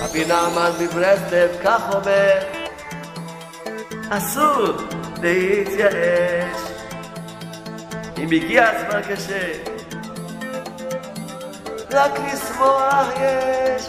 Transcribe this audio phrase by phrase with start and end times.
[0.00, 2.38] רבי נחמן מברסלב כך אומר,
[4.10, 4.76] אסור
[5.22, 6.56] להתייאש.
[8.18, 9.62] אם הגיע הזמן קשה,
[11.90, 13.82] רק לשמוח יש.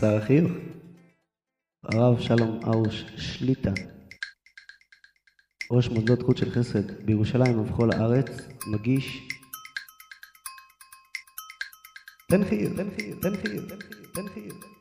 [0.00, 0.52] שר החינוך,
[1.84, 3.70] הרב שלום ארוש שליטה,
[5.72, 8.30] ראש מוסדות חוץ של חסד בירושלים ובכל הארץ,
[8.66, 9.28] מגיש
[12.30, 13.64] תן חיוב, תן חיוב, תן חיוב,
[14.12, 14.79] תן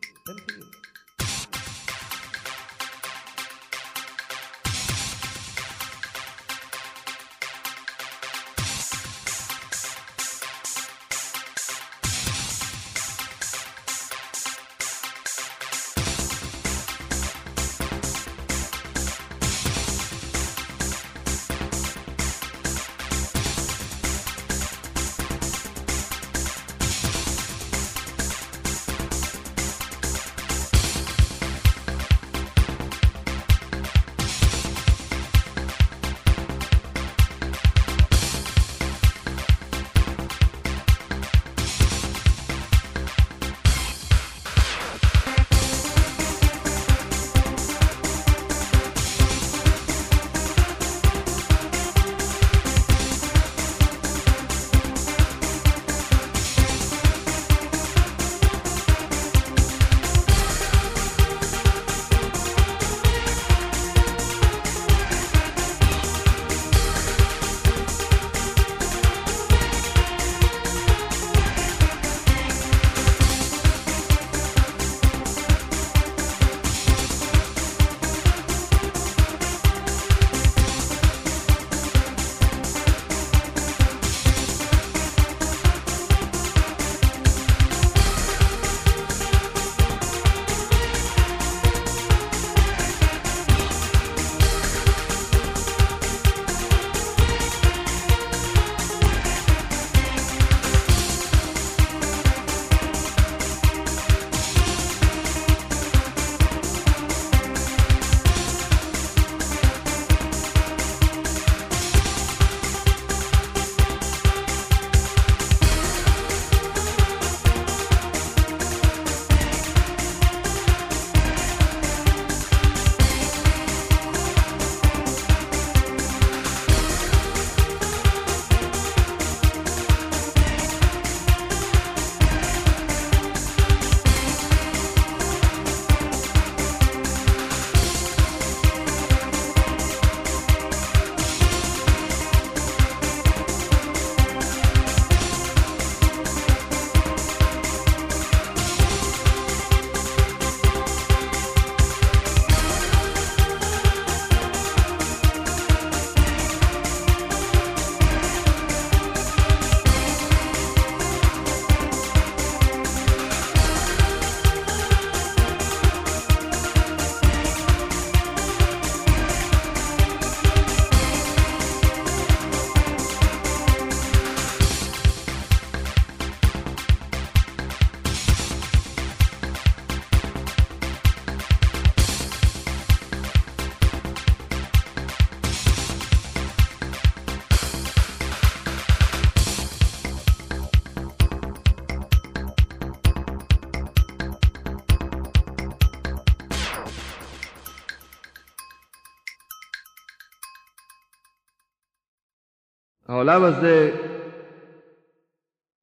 [203.10, 203.92] העולם הזה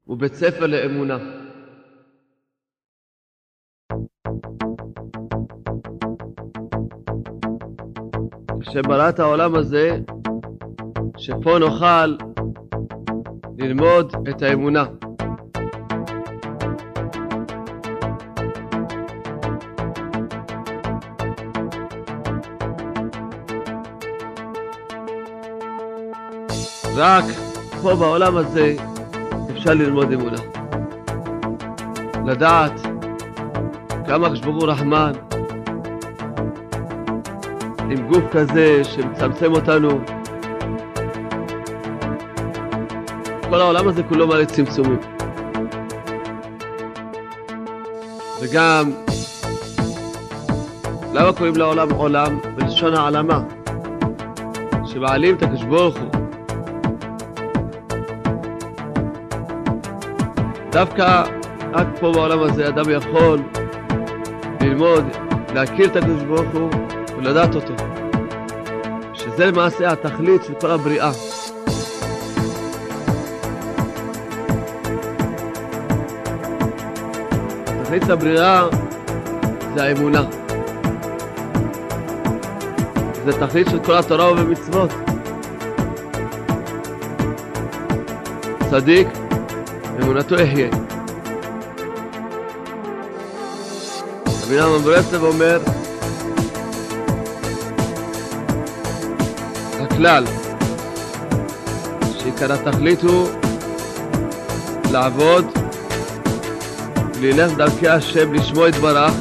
[0.04, 1.18] הוא בית ספר לאמונה.
[8.62, 9.98] שברא את העולם הזה,
[11.18, 12.06] שפה נוכל
[13.58, 14.84] ללמוד את האמונה.
[26.96, 27.24] רק
[27.82, 28.74] פה בעולם הזה
[29.50, 30.38] אפשר ללמוד אמונה.
[32.26, 32.72] לדעת
[34.06, 35.12] כמה הוא רחמן,
[37.90, 40.00] עם גוף כזה שמצמצם אותנו.
[43.50, 44.98] כל העולם הזה כולו מלא צמצומים.
[48.40, 48.90] וגם,
[51.12, 52.38] למה קוראים לעולם עולם?
[52.56, 53.40] בלשון העלמה.
[54.84, 56.15] שמעלים את הקדוש ברוך הוא.
[60.76, 61.22] דווקא
[61.72, 63.38] רק פה בעולם הזה אדם יכול
[64.60, 65.04] ללמוד,
[65.54, 66.70] להכיר את הקדוש ברוך הוא
[67.18, 67.74] ולדעת אותו.
[69.14, 71.10] שזה למעשה התכלית של כל הבריאה.
[77.80, 78.66] התכלית הבריאה
[79.74, 80.22] זה האמונה.
[83.24, 84.90] זה תכלית של כל התורה ובמצוות.
[88.70, 89.08] צדיק,
[90.06, 90.68] אמונתו יחיה.
[94.42, 95.60] רבי נחמן ברסלב אומר,
[99.80, 100.24] הכלל,
[102.18, 103.28] שעיקר התכלית הוא
[104.92, 105.44] לעבוד,
[107.20, 109.12] ללך דרכי השם, לשמוע יתברך,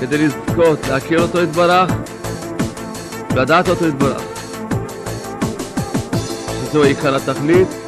[0.00, 1.90] כדי לזכות, להכיר אותו יתברך,
[3.30, 4.22] ולדעת אותו יתברך.
[6.62, 7.83] שזהו עיקר התכלית,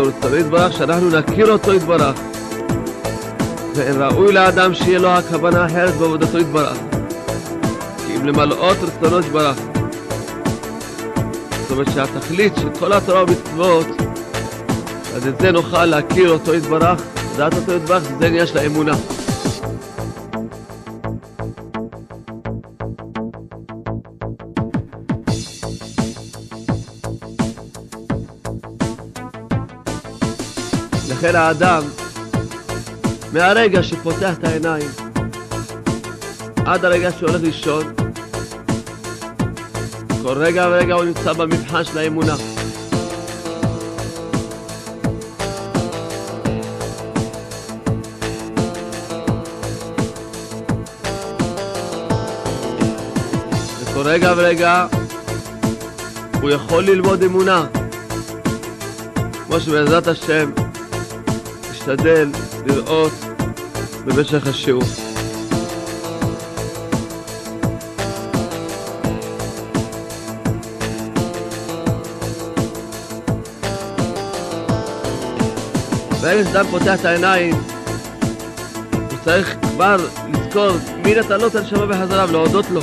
[0.00, 2.20] וזהו רצונו יתברך, שאנחנו נכיר אותו יתברך.
[3.74, 6.76] ואין ראוי לאדם שיהיה לו הכוונה אחרת בעבודתו יתברך.
[8.06, 9.56] כי אם למלאות רצונו יתברך.
[11.62, 13.86] זאת אומרת שהתכלית של כל התורה ומצוות,
[15.14, 17.02] אז את זה נוכל להכיר אותו יתברך,
[17.34, 18.94] לדעת אותו יתברך, זה עניין של האמונה.
[31.26, 31.82] לכן האדם,
[33.32, 34.88] מהרגע שפותח את העיניים
[36.66, 37.94] עד הרגע שהוא הולך לישון,
[40.22, 42.34] כל רגע ורגע הוא נמצא במבחן של האמונה.
[53.80, 54.86] וכל רגע ורגע
[56.40, 57.66] הוא יכול ללמוד אמונה.
[59.46, 60.65] כמו שבעזרת השם
[61.88, 62.28] נשתדל
[62.66, 63.12] לראות
[64.04, 64.82] במשך השיעור.
[76.20, 77.54] ברגע שאדם פותח את העיניים,
[78.92, 79.96] הוא צריך כבר
[80.28, 80.70] לזכור
[81.04, 82.80] מי נתן לו את הנשמה בחזרה ולהודות לו.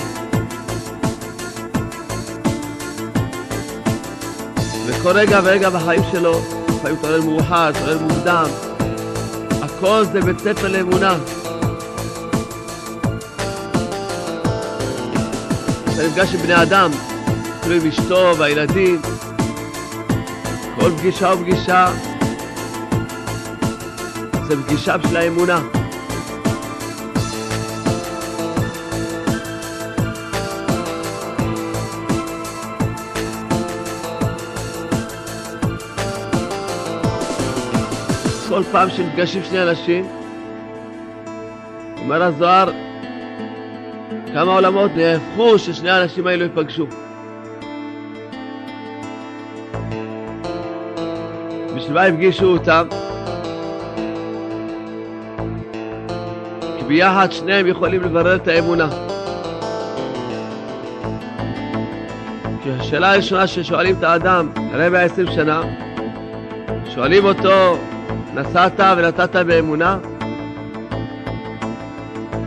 [4.86, 8.46] וכל רגע ורגע בחיים שלו, לפעמים מתעורר מאוחר, מתעורר מוקדם,
[9.84, 11.18] הכל זה בית ספר לאמונה.
[15.84, 16.92] אתה נפגש עם בני אדם,
[17.60, 19.02] אפילו עם אשתו והילדים,
[20.80, 21.88] כל פגישה ופגישה
[24.48, 25.60] זה פגישה בשביל האמונה.
[38.64, 40.06] כל פעם שנפגשים שני אנשים,
[42.02, 42.70] אומר הזוהר,
[44.34, 46.88] כמה עולמות נהפכו ששני האנשים האלו ייפגשו.
[51.76, 52.88] בשביל מה הפגישו אותם?
[56.78, 58.90] כי ביחד שניהם יכולים לברר את האמונה.
[62.64, 65.62] כי השאלה הראשונה ששואלים את האדם, אחרי 120 שנה,
[66.94, 67.78] שואלים אותו,
[68.36, 69.98] נסעת ונתת באמונה?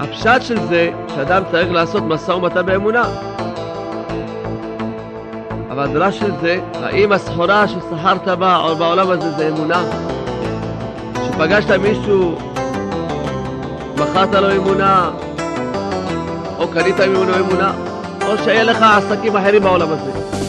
[0.00, 3.05] הפשט של זה, שאדם צריך לעשות משא ומתן באמונה.
[5.71, 9.83] אבל הדרש של זה, האם הסחורה שסחרת בה או בעולם הזה זה אמונה?
[11.26, 12.38] שפגשת מישהו,
[13.95, 15.11] מכרת לו אמונה,
[16.59, 17.73] או קנית ממנו אמונה,
[18.26, 20.46] או שיהיה לך עסקים אחרים בעולם הזה.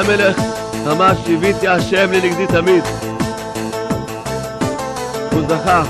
[0.00, 0.36] המלך
[0.92, 2.84] אמר שיוויתי השם לנגדי תמיד.
[5.32, 5.82] הוא זכה.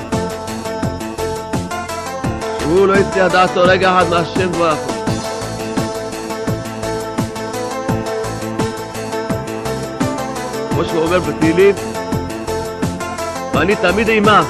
[2.59, 4.67] שהוא לא הצליח דעתו רגע אחד מהשם הוא.
[10.71, 11.75] כמו שהוא אומר בתהילים,
[13.55, 14.47] ואני תמיד עמך.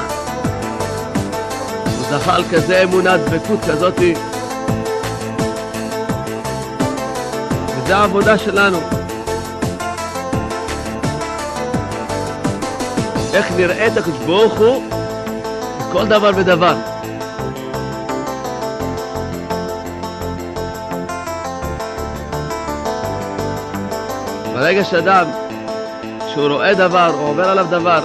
[1.84, 4.14] הוא זכה על כזה אמונה, דבקות כזאתי.
[7.76, 8.99] וזו העבודה שלנו.
[13.34, 14.82] איך נראה את הקדוש ברוך הוא
[15.78, 16.74] בכל דבר ודבר.
[24.54, 25.26] ברגע שאדם,
[26.26, 28.00] כשהוא רואה דבר או עובר עליו דבר,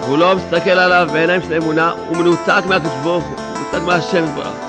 [0.00, 4.65] והוא לא מסתכל עליו בעיניים של אמונה, הוא מנותק מהקדוש ברוך הוא, מנותק מהשם יתברך.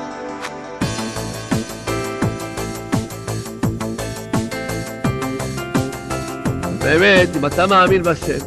[6.89, 8.45] באמת, אם אתה מאמין בשם,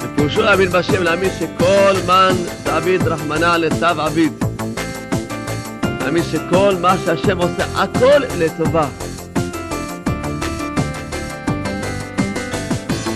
[0.00, 4.32] ופירושו להאמין בשם, להאמין שכל מן דוד רחמנא לצו עביד.
[6.00, 8.88] להאמין שכל מה שהשם עושה, הכל לטובה.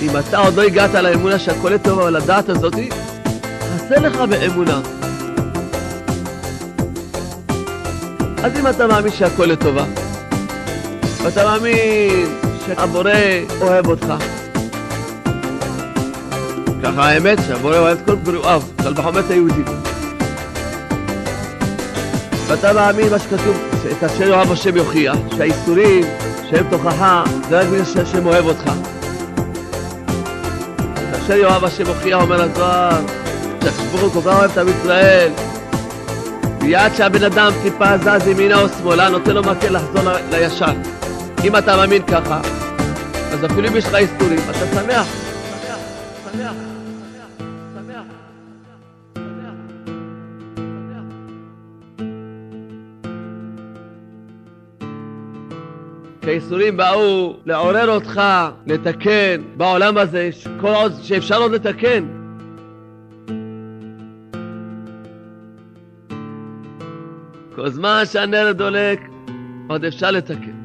[0.02, 2.88] אם אתה עוד לא הגעת לאמונה שהכל לטובה, אבל לדעת הזאתי,
[3.74, 4.80] חסר לך באמונה.
[8.44, 9.84] אז אם אתה מאמין שהכל לטובה,
[11.22, 12.39] ואתה מאמין
[12.76, 13.10] שהבורא
[13.60, 14.06] אוהב אותך,
[16.82, 19.64] ככה האמת שהבורא אוהב כל ברואיו, קל וחומר את היהודים.
[22.46, 23.56] ואתה מאמין מה שכתוב,
[23.92, 26.04] את אשר יאהב השם יוכיח, שהאיסורים
[26.50, 28.72] שהם תוכחה, זה רק בגלל שהשם אוהב אותך.
[31.24, 33.00] אשר יאהב השם יוכיח, אומר הזוהר,
[33.92, 35.30] הוא כל כך אוהב את עם ישראל.
[36.62, 40.72] מיד שהבן אדם טיפה זז ימינה או שמאלה, נותן לו מקל לחזור לישר.
[41.44, 42.40] אם אתה מאמין ככה,
[43.32, 45.06] אז אפילו אם יש לך איסורים, אתה שמח.
[46.32, 46.52] שמח,
[56.22, 58.20] האיסורים באו לעורר אותך,
[58.66, 62.04] לתקן בעולם הזה, כל עוד שאפשר עוד לתקן.
[67.54, 69.00] כל זמן שהנר דולק,
[69.68, 70.59] עוד אפשר לתקן.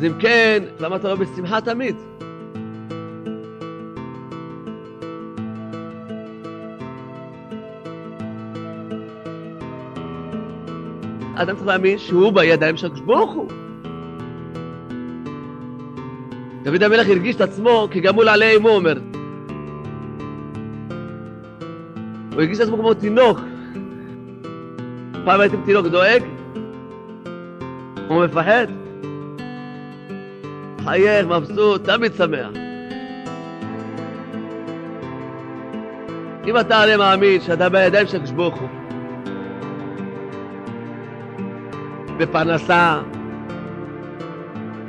[0.00, 1.96] אז אם כן, למה אתה לא בשמחה תמיד?
[11.34, 13.48] אדם צריך להאמין שהוא בידיים של הקדוש ברוך הוא.
[16.62, 18.98] דוד המלך הרגיש את עצמו כגמול עלי אמו, אומר.
[22.32, 23.40] הוא הרגיש את עצמו כמו תינוק.
[25.24, 26.22] פעם הייתם תינוק דואג?
[28.08, 28.79] הוא מפחד?
[30.90, 32.50] חייך, מבסוט, תמיד שמח.
[36.46, 38.22] אם אתה הרי מאמין שאתה בידיים של
[38.60, 38.68] הוא,
[42.18, 43.00] בפרנסה,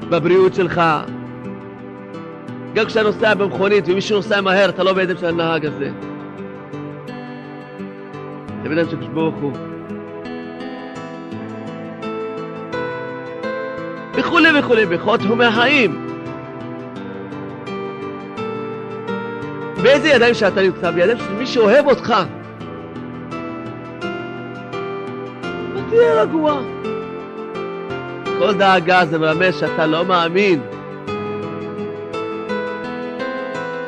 [0.09, 0.81] בבריאות שלך.
[2.73, 5.91] גם כשאתה נוסע במכונית ומישהו נוסע מהר, אתה לא בידיים של הנהג הזה.
[8.61, 8.97] אתה בידיים של
[9.41, 9.70] הוא.
[14.31, 16.07] וכולי וכולי, בכל תחומי החיים.
[19.83, 20.91] באיזה ידיים שאתה נמצא?
[20.91, 22.13] בידיים של מי שאוהב אותך.
[25.89, 26.61] תהיה רגוע.
[28.39, 30.61] כל דאגה זה מלמד שאתה לא מאמין.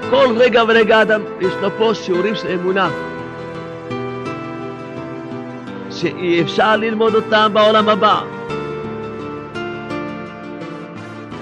[0.09, 2.89] כל רגע ורגע אדם, יש לו פה שיעורים של אמונה.
[5.91, 8.32] שאי אפשר ללמוד אותם בעולם הבא.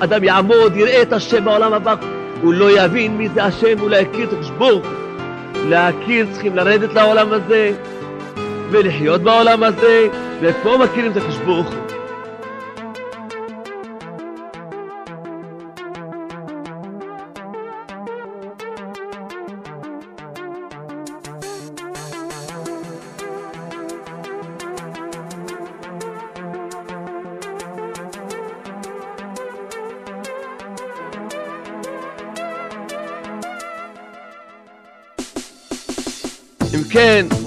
[0.04, 1.96] אדם יעמוד, יראה את השם בעולם הבא,
[2.42, 4.82] הוא לא יבין מי זה השם, הוא לא יכיר את הקשבור.
[5.70, 7.72] להכיר, צריכים לרדת לעולם הזה,
[8.72, 10.08] ולחיות בעולם הזה,
[10.42, 11.64] ופה מכירים את הקשבור.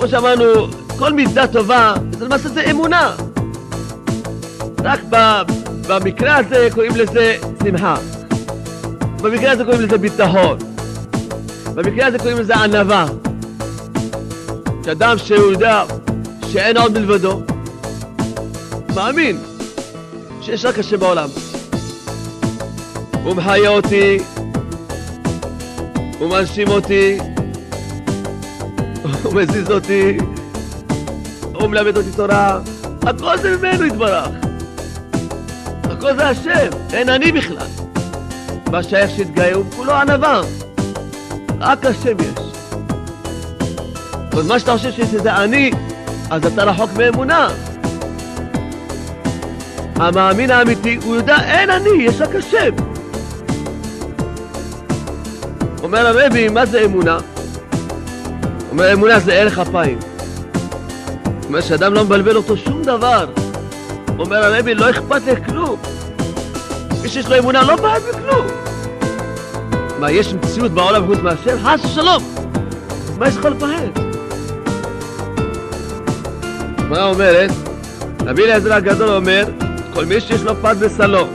[0.05, 0.67] כמו שאמרנו,
[0.99, 3.15] כל מידה טובה, זה למעשה זה אמונה.
[4.85, 5.01] רק
[5.89, 7.97] במקרה הזה קוראים לזה שמחה.
[9.23, 10.59] במקרה הזה קוראים לזה ביטחון.
[11.75, 13.07] במקרה הזה קוראים לזה ענווה.
[14.85, 15.85] שאדם שהוא יודע
[16.53, 17.43] שאין עוד מלבדו,
[18.95, 19.39] מאמין
[20.41, 21.29] שיש רק השם בעולם.
[23.25, 24.19] הוא מחיה אותי,
[26.19, 27.19] הוא מנשים אותי,
[29.23, 30.17] הוא מזיז אותי,
[31.55, 32.59] הוא מלמד אותי תורה,
[33.03, 34.29] הכל זה ממנו יתברך.
[35.85, 37.67] הכל זה השם, אין אני בכלל.
[38.71, 40.41] מה שייך שיתגאה הוא כולו ענווה.
[41.61, 42.45] רק השם יש.
[44.39, 45.71] אז מה שאתה חושב שזה אני,
[46.31, 47.49] אז אתה רחוק מאמונה.
[49.97, 52.75] המאמין האמיתי, הוא יודע, אין אני, יש רק השם.
[55.83, 57.19] אומר הרבי, מה זה אמונה?
[58.75, 59.99] אומר, אמונה זה ערך אפיים.
[61.45, 63.27] אומר שאדם לא מבלבל אותו שום דבר.
[64.19, 65.77] אומר הרבי, לא אכפת לי כלום.
[67.03, 68.47] מי שיש לו אמונה לא בעד בכלום.
[69.99, 71.57] מה, יש מציאות בעולם חוץ מהשם?
[71.65, 72.23] חס ושלום.
[73.19, 74.03] מה יש לך לפחד?
[76.79, 77.51] הגמרא אומרת,
[78.27, 79.45] רבי אליעזר הגדול אומר,
[79.95, 81.27] כל מי שיש לו פת בסלו,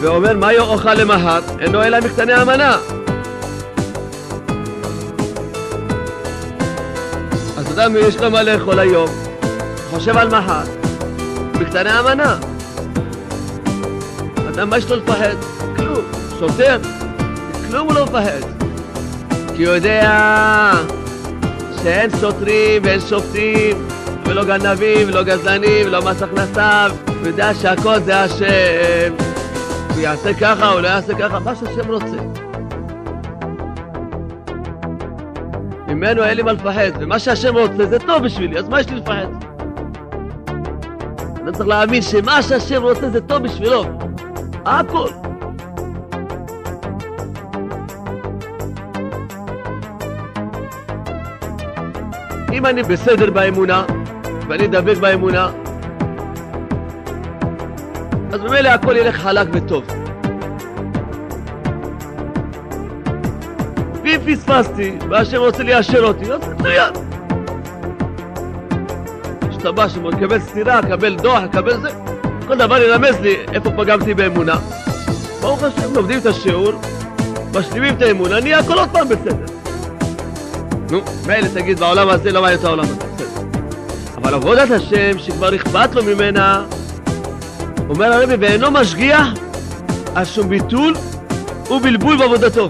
[0.00, 2.95] ואומר מה יאכל למהר, אינו אלא מקטני המנה.
[7.76, 9.08] אדם יש לו מה לאכול היום,
[9.90, 10.62] חושב על מחר,
[11.60, 12.38] מקטני המנה.
[14.48, 15.34] אדם מה יש לו לפחד?
[15.76, 16.04] כלום.
[16.38, 16.78] שוטר?
[17.68, 18.40] כלום הוא לא מפחד.
[19.56, 20.72] כי הוא יודע
[21.82, 23.88] שאין שוטרים ואין שופטים
[24.26, 29.14] ולא גנבים ולא גזלנים ולא מס הכנסה הוא יודע שהכל זה השם
[29.94, 32.45] הוא יעשה ככה או לא יעשה ככה מה שהשם רוצה
[35.88, 38.96] ממנו אין לי מה לפחד ומה שהשם רוצה זה טוב בשבילי אז מה יש לי
[38.96, 39.26] לפחד?
[41.42, 43.84] אני צריך להאמין שמה שהשם רוצה זה טוב בשבילו
[44.64, 45.08] הכל
[52.56, 53.84] אם אני בסדר באמונה,
[54.48, 55.50] ואני דבק באמונה,
[58.32, 59.95] אז ממילא הכל ילך חלק וטוב.
[64.26, 66.92] פספסתי, והשם רוצה ליישר אותי, אז מצוין.
[69.50, 71.88] כשאתה שם, לקבל סטירה, לקבל דוח, לקבל זה,
[72.46, 74.56] כל דבר ילמז לי איפה פגמתי באמונה.
[75.40, 76.72] ברוך השם, לומדים את השיעור,
[77.54, 79.46] משלימים את האמונה, נהיה הכל עוד פעם בסדר.
[80.90, 83.42] נו, מילא תגיד בעולם הזה לא מעניין את העולם הזה, בסדר.
[84.16, 86.64] אבל עבודת השם שכבר אכפת לו ממנה,
[87.88, 89.26] אומר הרבי, ואינו משגיח
[90.14, 90.94] על שום ביטול
[91.70, 92.68] ובלבול בעבודתו.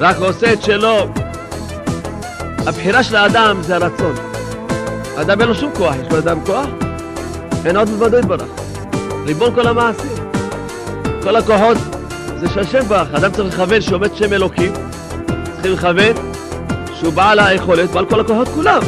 [0.00, 1.08] רק עושה את שלו.
[2.66, 4.14] הבחירה של האדם זה הרצון.
[5.16, 6.66] האדם אין לו שום כוח, יש לאדם כוח?
[7.64, 8.48] אין עוד מלבדו יתברך.
[9.26, 10.10] ריבון כל המעשים.
[11.22, 11.76] כל הכוחות
[12.40, 13.14] זה של השם ברך.
[13.14, 14.72] אדם צריך לכוון שעומד שם אלוקים.
[15.54, 16.16] צריכים לכוון
[16.94, 18.80] שהוא בעל היכולת, בעל כל הכוחות כולם.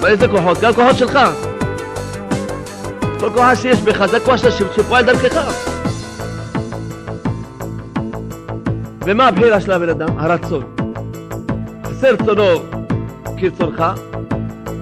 [0.00, 0.60] מה איזה כוחות?
[0.60, 1.18] גם כוחות שלך.
[3.20, 4.36] כל כוח שיש בך זה כוח
[4.76, 5.75] שפועל דרכך.
[9.06, 10.18] ומה הבחירה של הבן אדם?
[10.18, 10.62] הרצון.
[11.84, 12.44] עשה רצונו
[13.36, 13.84] כרצונך,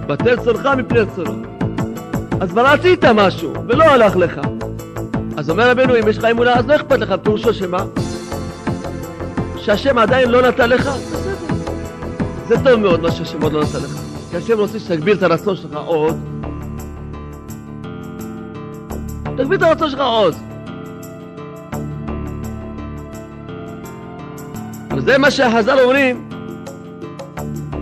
[0.07, 1.43] בטל צונך מפני רצונו.
[2.41, 4.41] אז כבר עשית משהו, ולא הלך לך.
[5.37, 7.85] אז אומר רבנו, אם יש לך אמונה, אז לא אכפת לך, פירושו שמה?
[9.57, 10.91] שהשם עדיין לא נתן לך?
[12.49, 14.01] זה טוב מאוד מה שהשם עוד לא נתן לך.
[14.31, 16.17] כי השם רוצה שתגביר את הרצון שלך עוד.
[19.37, 20.35] תגביר את הרצון שלך עוד.
[25.05, 26.29] וזה מה שהחז"ל אומרים,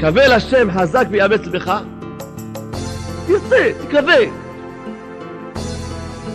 [0.01, 1.83] קווה לשם חזק ויאמץ בך,
[3.29, 4.17] יוצא, תקווה.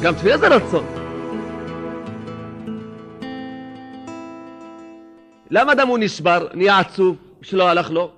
[0.01, 0.85] גם תפילה זה רצון.
[5.49, 8.11] למה אדם הוא נשבר, נהיה עצוב, שלא הלך לו?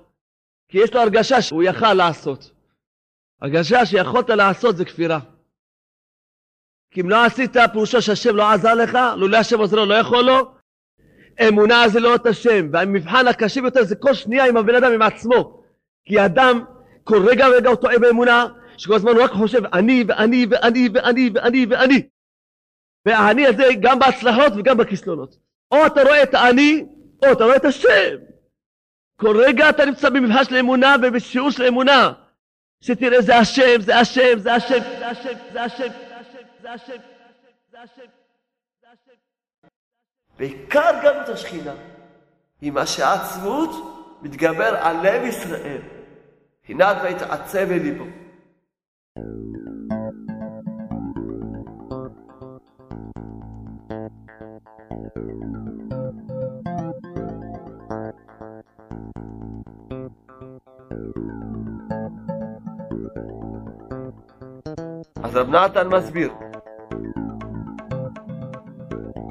[0.68, 2.50] כי יש לו הרגשה שהוא יכל לעשות.
[3.42, 5.18] הרגשה שיכולת לעשות זה כפירה.
[6.90, 10.24] כי אם לא עשית, פירושו שהשם לא עזר לך, לולא השם עוזר לו, לא יכול
[10.24, 10.59] לו.
[11.48, 15.02] אמונה זה לא את השם, והמבחן הקשה ביותר זה כל שנייה עם הבן אדם, עם
[15.02, 15.62] עצמו.
[16.04, 16.64] כי אדם,
[17.04, 21.30] כל רגע ורגע הוא טועה באמונה, שכל הזמן הוא רק חושב אני ואני ואני ואני
[21.34, 22.02] ואני ואני.
[23.06, 25.36] והאני הזה גם בהצלחות וגם בכישלונות.
[25.72, 26.84] או אתה רואה את האני,
[27.22, 28.16] או אתה רואה את השם.
[29.20, 32.12] כל רגע אתה נמצא במבחן של אמונה ובשיעור של אמונה.
[32.84, 35.88] שתראה זה השם, זה השם, זה השם, זה השם, זה השם,
[36.62, 36.96] זה השם, זה השם,
[37.70, 38.19] זה השם.
[40.40, 41.74] בעיקר גם את השכינה,
[42.60, 43.70] היא מה שהעצמות
[44.22, 45.80] מתגבר על לב ישראל.
[46.68, 48.04] הנת ויתעצב אל ליבו.
[65.22, 66.49] אז רב נתן מסביר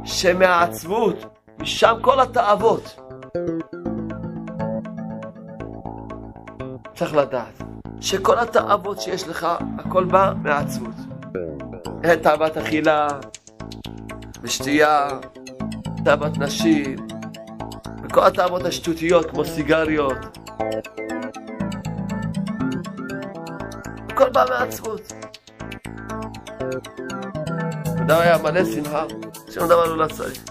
[0.09, 1.25] שמהעצבות,
[1.59, 2.99] משם כל התאוות.
[6.95, 7.61] צריך לדעת
[8.01, 9.47] שכל התאוות שיש לך,
[9.79, 10.95] הכל בא מהעצבות.
[12.03, 13.07] אין תאוות אכילה,
[14.41, 15.07] ושתייה,
[16.05, 16.95] תאוות נשים,
[18.03, 20.37] וכל התאוות השטותיות כמו סיגריות.
[24.09, 25.13] הכל בא מעצבות.
[28.01, 29.03] אדם היה מלא שמחה,
[29.53, 30.43] שום דבר לא צריך.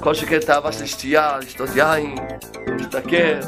[0.00, 2.16] כל שכן תאווה של שתייה, לשתות יין,
[2.66, 3.40] להשתכר.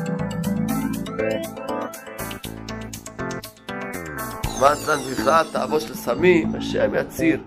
[4.60, 7.40] ואנטן בכלל תאוות של סמים, השם יציר.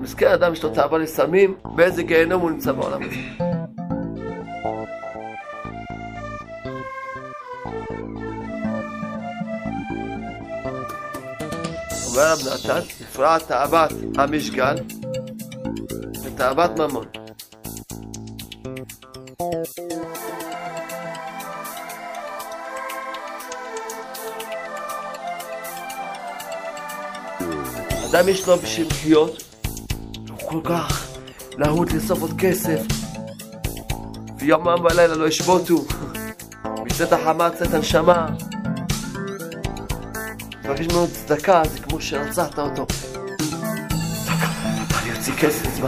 [0.00, 3.53] מסכן אדם יש לו תאווה לסמים, באיזה גיהנום הוא נמצא בעולם הזה.
[12.14, 14.74] אומר רב נתן, נפרע תאוות המשגל
[16.24, 17.06] ותאוות ממון.
[28.10, 29.42] אדם יש לו בשביל לחיות,
[30.28, 31.06] הוא כל כך
[31.58, 32.80] להוט לאסוף עוד כסף,
[34.38, 35.84] ויומם ולילה לא ישבותו,
[36.64, 38.26] מצאת החמה צאת הנשמה,
[40.64, 42.86] מבקש ממנו צדקה, זה כמו שרצחת אותו.
[45.02, 45.80] אני אוציא כסף,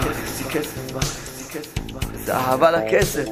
[2.25, 3.25] זה אהבה לכסף.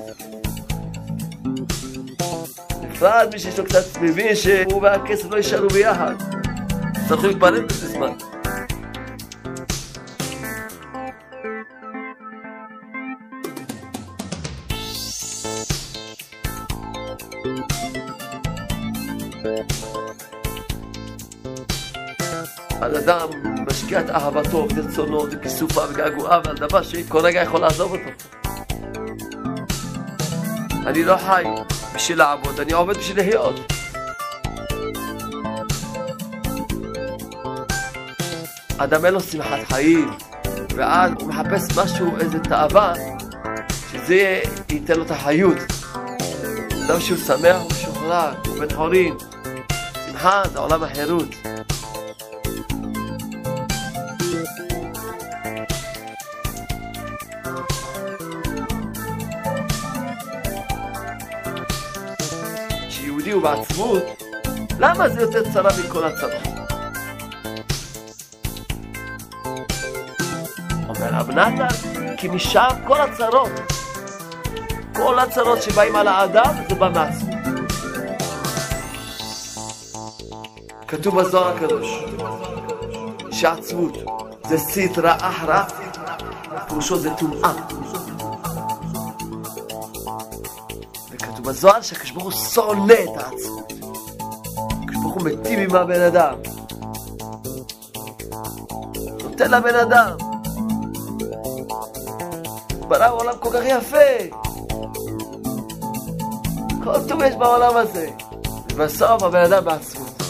[2.83, 6.15] בפרט מי שיש לו קצת מבין שהוא והכסף לא יישארו ביחד.
[7.09, 8.34] צריכים להתפלל בזה זמן.
[24.15, 28.11] אהבתו ורצונו וכיסופה וגעגועיו על דבר שכל רגע יכול לעזוב אותו.
[30.87, 31.45] אני לא חי
[31.95, 33.73] בשביל לעבוד, אני עובד בשביל לחיות.
[38.79, 40.11] אדם אין לו שמחת חיים,
[40.77, 42.95] ואז הוא מחפש משהו, איזה תאווה,
[43.93, 45.57] שזה ייתן לו את החיות.
[46.87, 49.15] אדם שהוא שמח, הוא משוחרר, הוא בן חורין.
[50.07, 51.29] שמחה זה עולם החירות.
[63.45, 64.03] כשיהודי הוא בעצמות,
[64.79, 66.33] למה זה יותר צרה מכל הצרות?
[70.89, 71.67] אומר רב נתן,
[72.17, 73.51] כי משם כל הצרות,
[74.93, 77.35] כל הצרות שבאים על האדם, זה בא מעצמות.
[80.89, 82.05] כתוב בזוהר הקדוש,
[83.31, 83.97] שעצמות
[84.49, 85.63] זה סטרא אחרא,
[86.69, 87.53] פירושו זה טומאה.
[91.45, 93.73] בזוהר שהקדוש ברוך הוא שונא את העצמות.
[95.03, 96.35] ברוך הוא מיטיב עם הבן אדם.
[99.23, 100.17] נותן לבן אדם.
[102.89, 104.37] ברא עולם כל כך יפה.
[106.85, 108.09] כל טוב יש בעולם הזה.
[108.75, 110.23] ובסוף הבן אדם בעצמות.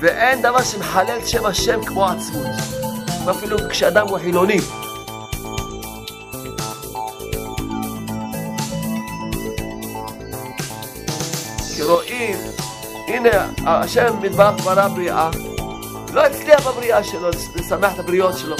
[0.00, 2.46] ואין דבר שמחלל שם השם כמו עצמות.
[3.24, 4.58] ואפילו כשאדם הוא חילוני.
[13.26, 15.30] הנה השם מתברך ברא בריאה,
[16.12, 18.56] לא הצליח בבריאה שלו לשמח את הבריאות שלו.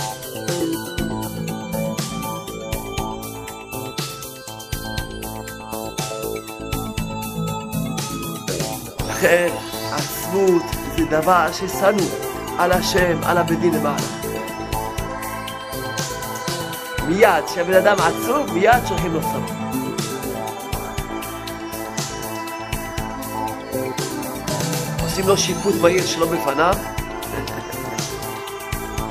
[9.09, 9.49] לכן
[9.93, 10.63] עצמות
[10.97, 12.09] זה דבר ששנוא
[12.59, 13.97] על השם, על הבית דין למעלה.
[17.09, 19.62] מיד, כשהבן אדם עצוב, מיד שולחים לו צרות.
[25.13, 26.75] עושים לו שיפוט מהיר שלא בפניו.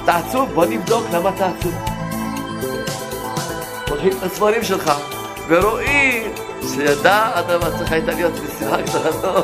[0.04, 0.50] אתה עצוב?
[0.54, 1.74] בוא נבדוק למה אתה עצוב.
[3.88, 4.92] פותחים את הספרים שלך,
[5.48, 6.32] ורואים
[6.74, 9.42] שידעת מה צריכה הייתה להיות בשמחה גדולה.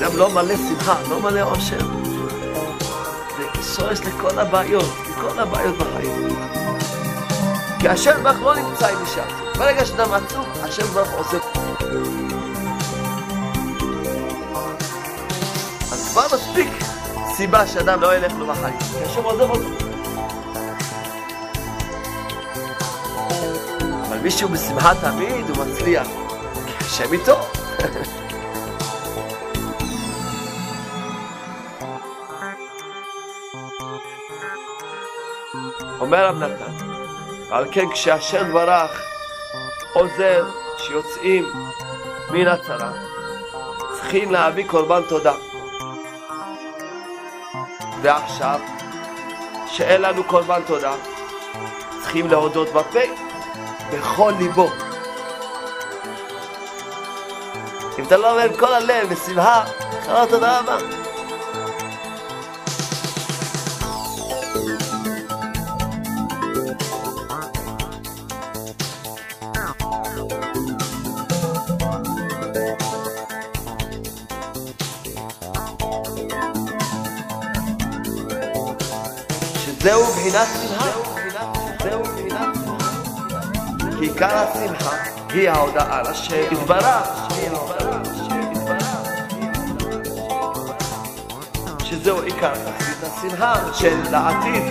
[0.00, 1.78] גם לא מלא שמחה, לא מלא עושר.
[3.36, 6.28] זה שורש לכל הבעיות, לכל הבעיות בחיים.
[7.80, 9.24] כי השם ברוך לא נמצא עם אישה.
[9.58, 11.36] ברגע שאדם עצוב, השם ברוך עושה...
[17.36, 18.78] סיבה שאדם לא ילך לו בחיים.
[18.78, 19.68] כי השם עוזב אותו.
[24.08, 26.06] אבל מישהו בשמחה תמיד הוא מצליח.
[26.66, 27.36] כי השם איתו.
[36.00, 36.72] אומר רב נתן,
[37.50, 39.02] על כן כשהשם ברך
[39.92, 40.46] עוזר
[40.78, 41.44] שיוצאים
[42.30, 42.92] מן הצרה,
[43.94, 45.34] צריכים להביא קורבן תודה.
[48.04, 48.60] ועכשיו,
[49.66, 50.94] שאין לנו קורבן תודה,
[52.00, 53.00] צריכים להודות בפה,
[53.92, 54.70] בכל ליבו.
[57.98, 59.64] אם אתה לא אומר כל הלב, בשמחה,
[60.28, 61.03] תודה רבה.
[80.34, 80.90] בחינת שמחה.
[83.98, 84.96] כי עיקר השמחה
[85.28, 87.08] היא ההודעה לשם יתברך.
[91.84, 94.62] שזהו עיקר תכלית השמחה של לעתיד.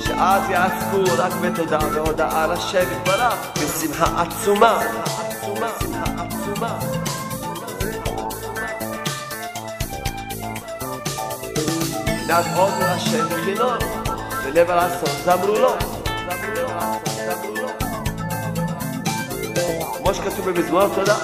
[0.00, 4.22] שאז יעסקו רק בתודה והודעה לשם יתברך, בשמחה.
[4.22, 4.80] עצומה.
[12.30, 13.68] נת עוד השם מכינו,
[14.44, 15.76] ולב הרצון זמרו לו.
[19.96, 21.16] כמו שכתוב במזמור תודה.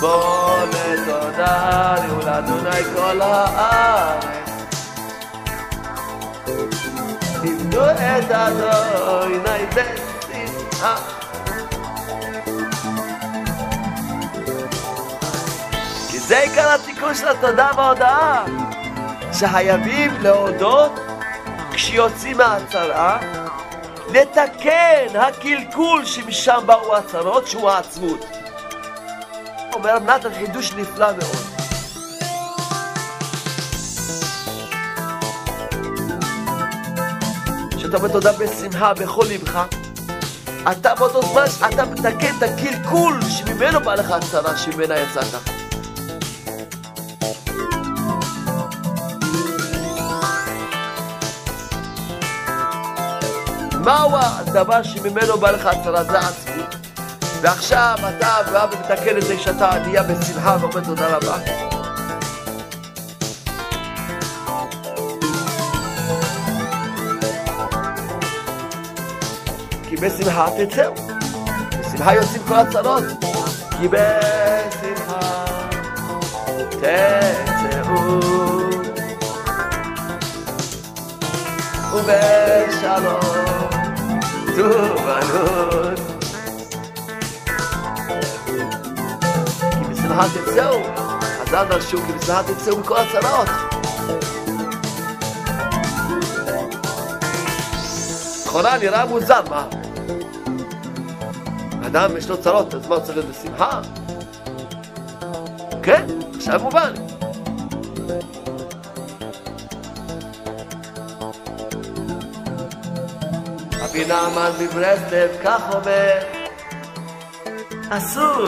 [0.00, 4.24] בוא לתודה לאדוני כל הארץ.
[7.42, 10.96] תבנו את אדוני בשמחה.
[10.96, 11.15] כי
[16.26, 18.44] זה עיקר התיקון של התודה וההודאה,
[19.32, 20.92] שחייבים להודות
[21.72, 23.18] כשיוצאים מהצרה,
[24.12, 28.24] לתקן הקלקול שמשם באו הצרות, שהוא העצמות.
[29.74, 31.46] אומר נתן חידוש נפלא מאוד.
[37.78, 39.62] שאתה אומר תודה בשמחה בכל לבך,
[40.72, 45.55] אתה באותו זמן, אתה מתקן את הקלקול שממנו בא לך הצרה, שממנה יצאת.
[53.86, 56.04] מהו הדבר שממנו בא לך הצרה?
[56.04, 56.76] זה עצמות.
[57.40, 61.38] ועכשיו אתה בא ומתקן את זה שאתה נהיה בשמחה ואומר תודה רבה.
[69.88, 70.94] כי בשמחה תצאו,
[71.80, 73.04] בשמחה יוצאים כל הצרות,
[73.80, 75.44] כי בשמחה
[76.70, 78.20] תצאו
[81.92, 83.55] ובשלום
[84.56, 86.00] תובנות
[89.70, 90.80] כי בשמחה תצאו,
[91.40, 93.48] אז אל דרשו כי בשמחה תצאו מכל הצרות.
[98.46, 99.66] לכאורה נראה מוזר, מה?
[101.86, 103.80] אדם יש לו צרות, אז מה הוא צריך להיות בשמחה?
[105.82, 107.05] כן, עכשיו מובן.
[114.04, 116.18] נעמן מברסלב כך אומר,
[117.90, 118.46] אסור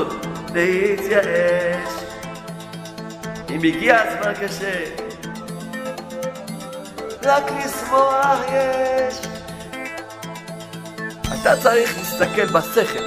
[0.55, 1.93] להתייאש.
[3.51, 4.85] אם הגיע הזמן קשה,
[7.23, 9.15] רק לשמוח יש.
[11.41, 13.05] אתה צריך להסתכל בשכל,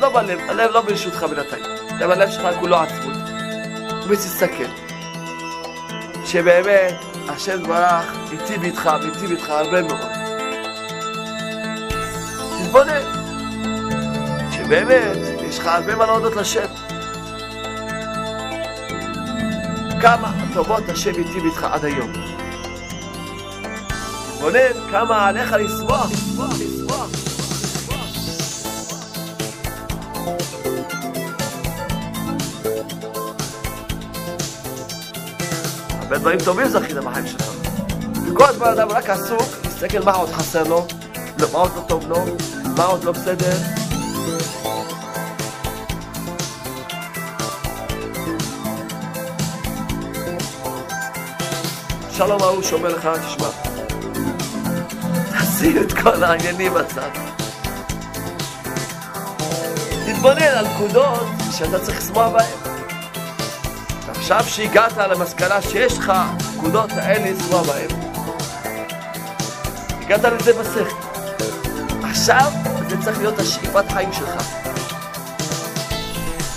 [0.00, 1.64] לא בלב, הלב לא ברשותך בינתיים,
[2.00, 3.16] גם הלב שלך כולו עצמות.
[4.08, 4.70] ותסתכל,
[6.26, 10.10] שבאמת השם ברח היטיב איתך והיטיב איתך הרבה מאוד.
[12.58, 13.02] תתבונן,
[14.50, 15.16] שבאמת
[15.48, 16.66] יש לך הרבה מה להודות לשם.
[20.00, 22.12] כמה טובות השם היטיב איתך עד היום.
[24.34, 27.08] תתבונן כמה עליך לשמוח, לשמוח, לשמוח.
[36.02, 37.50] הרבה דברים טובים זכית בחיים שלך.
[38.26, 40.86] וכל הזמן אדם רק עסוק, מסתכל מה עוד חסר לו,
[41.38, 42.24] לא, מה עוד לא טוב לו,
[42.76, 43.56] מה עוד לא בסדר.
[52.16, 53.48] שלום ההוא שאומר לך, תשמע,
[55.38, 57.10] תשים את כל העניינים בצד.
[60.06, 62.74] תתבונן על נקודות שאתה צריך לשמוע בהן.
[64.08, 66.12] עכשיו שהגעת למסקנה שיש לך
[66.56, 67.88] נקודות האלה לשמוע בהן,
[70.02, 70.96] הגעת לזה בשכל.
[72.02, 72.52] עכשיו
[72.88, 74.44] זה צריך להיות השאיפת חיים שלך.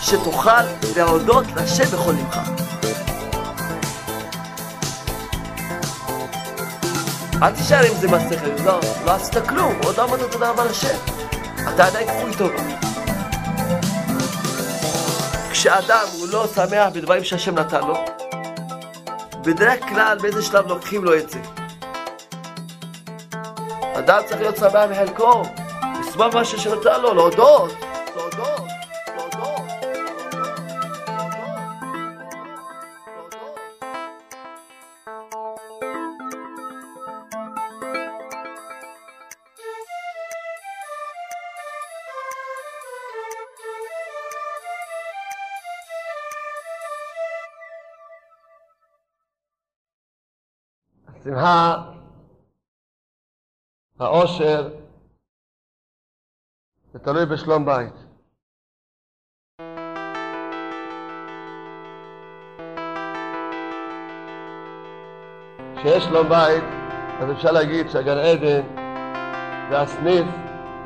[0.01, 0.63] שתוכל
[0.95, 2.39] להודות לשם בכל לבך.
[7.43, 10.97] אל תישאר עם זה בשכל, לא, לא עשית כלום, עוד לא אמרת תודה רבה לשם.
[11.75, 12.62] אתה עדיין כפוי טובה.
[15.51, 18.16] כשאדם הוא לא שמח בדברים שהשם נתן לו,
[19.47, 21.39] בדרך כלל באיזה שלב לוקחים לו את זה.
[23.93, 25.43] אדם צריך להיות שמח בחלקו,
[25.99, 26.41] לשמוח מה
[26.75, 27.13] נתן לו.
[27.13, 27.71] להודות,
[51.27, 51.75] השמחה,
[53.99, 54.69] העושר,
[56.93, 57.93] זה תלוי בשלום בית.
[65.75, 66.63] כשיש שלום בית,
[67.19, 68.61] אז אפשר להגיד שהגן עדן
[69.69, 70.25] זה הסניף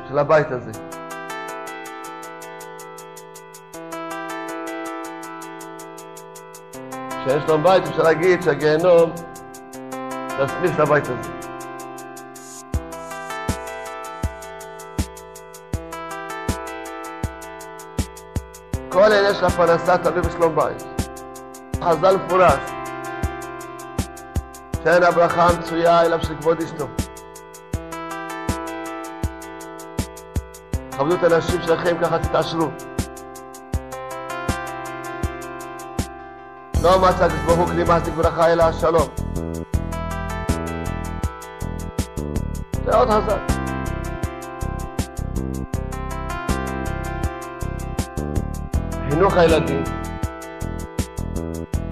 [0.08, 0.72] של הבית הזה.
[7.24, 9.12] כשאין שלום בית אפשר להגיד שהגיהנום
[10.38, 11.30] הסניף של הבית הזה.
[18.88, 20.82] כל העניין של הפרנסה תלוי בשלום בית.
[21.84, 22.60] חז"ל מפורש
[24.84, 26.86] שאין הברכה המצויה אלא בשביל כבוד אשתו.
[30.98, 32.68] כבדו את הנשים שלכם, ככה תתעשרו.
[36.82, 39.21] לא מצא הקדוש הוא כלי מעסיק ברכה אלא השלום.
[43.02, 43.38] עוד חזק.
[49.10, 49.84] חינוך הילדים,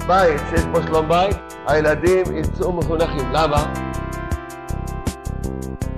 [0.07, 3.33] בית שיש בו שלום בית, הילדים יצאו מחונכים.
[3.33, 3.75] למה?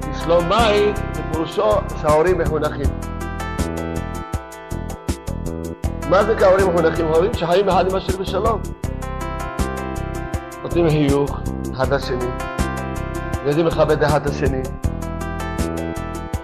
[0.01, 1.71] כי שלום בית זה פירושו
[2.01, 2.87] שההורים מחונכים.
[6.11, 7.07] מה זה כהורים מחונכים?
[7.07, 8.61] הורים שחיים אחד עם השני בשלום.
[10.63, 11.41] נותנים חיוך
[11.73, 12.25] אחד לשני,
[13.47, 14.63] יודעים לכבד אחד את השני,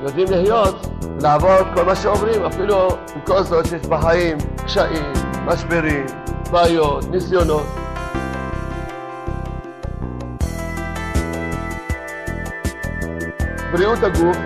[0.02, 0.86] יודעים להיות,
[1.22, 5.12] לעבור כל מה שעוברים, אפילו עם כל זאת שיש בחיים קשיים,
[5.44, 6.06] משברים,
[6.50, 7.66] בעיות, ניסיונות.
[13.72, 14.36] בריאות הגוף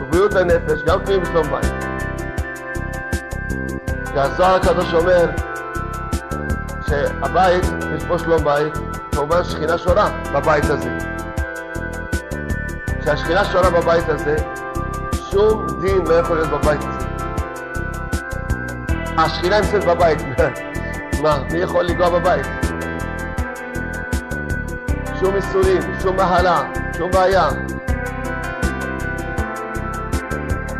[0.00, 1.72] ובריאות הנפש גם תלויים בשלום בית.
[4.12, 5.30] כי הזוהר הקדוש אומר
[6.88, 7.64] שהבית,
[7.96, 8.72] יש פה שלום בית,
[9.12, 11.15] כמובן שכינה שורה בבית הזה.
[13.06, 14.36] כשהשכינה שורה בבית הזה,
[15.30, 17.06] שום דין לא יכול להיות בבית הזה.
[19.18, 20.18] השכינה נמצאת בבית,
[21.22, 22.46] מה, מי יכול לנגוע בבית?
[25.20, 26.62] שום איסורים, שום מחלה,
[26.96, 27.48] שום בעיה.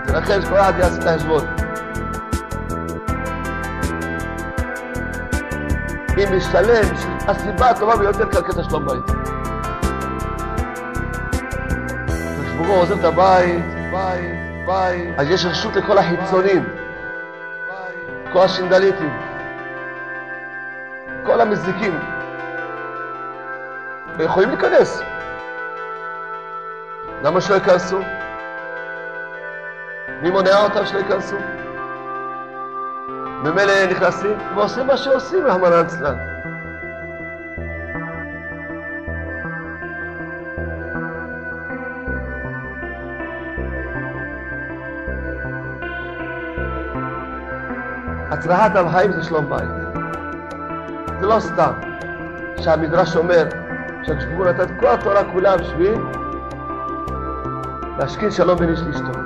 [0.07, 1.45] ולכן שכל אחד יעשה את החשבון.
[6.19, 6.95] אם משתלם,
[7.29, 9.26] הסיבה הטובה ביותר כלכלת השלום בית.
[12.67, 14.35] הוא עוזב את הבית, בית,
[14.67, 16.65] בית, אז יש רשות לכל החיצונים,
[18.33, 19.19] כל השינדליטים,
[21.27, 21.99] כל המזיקים,
[24.17, 25.03] ויכולים להיכנס.
[27.23, 27.99] למה שלא ייכנסו?
[30.23, 31.37] מי מונע אותם שלא ייכנסו?
[33.43, 36.36] ממילא נכנסים ועושים מה שעושים, רחמנא ליצלן.
[48.47, 49.69] הצלחת החיים זה שלום בית.
[51.21, 51.73] זה לא סתם
[52.61, 53.49] שהמדרש אומר
[54.03, 55.95] שהקדוש ברוך הוא נתן כל התורה כולה בשביל
[57.99, 59.19] להשכין שלום בין איש לאשתו.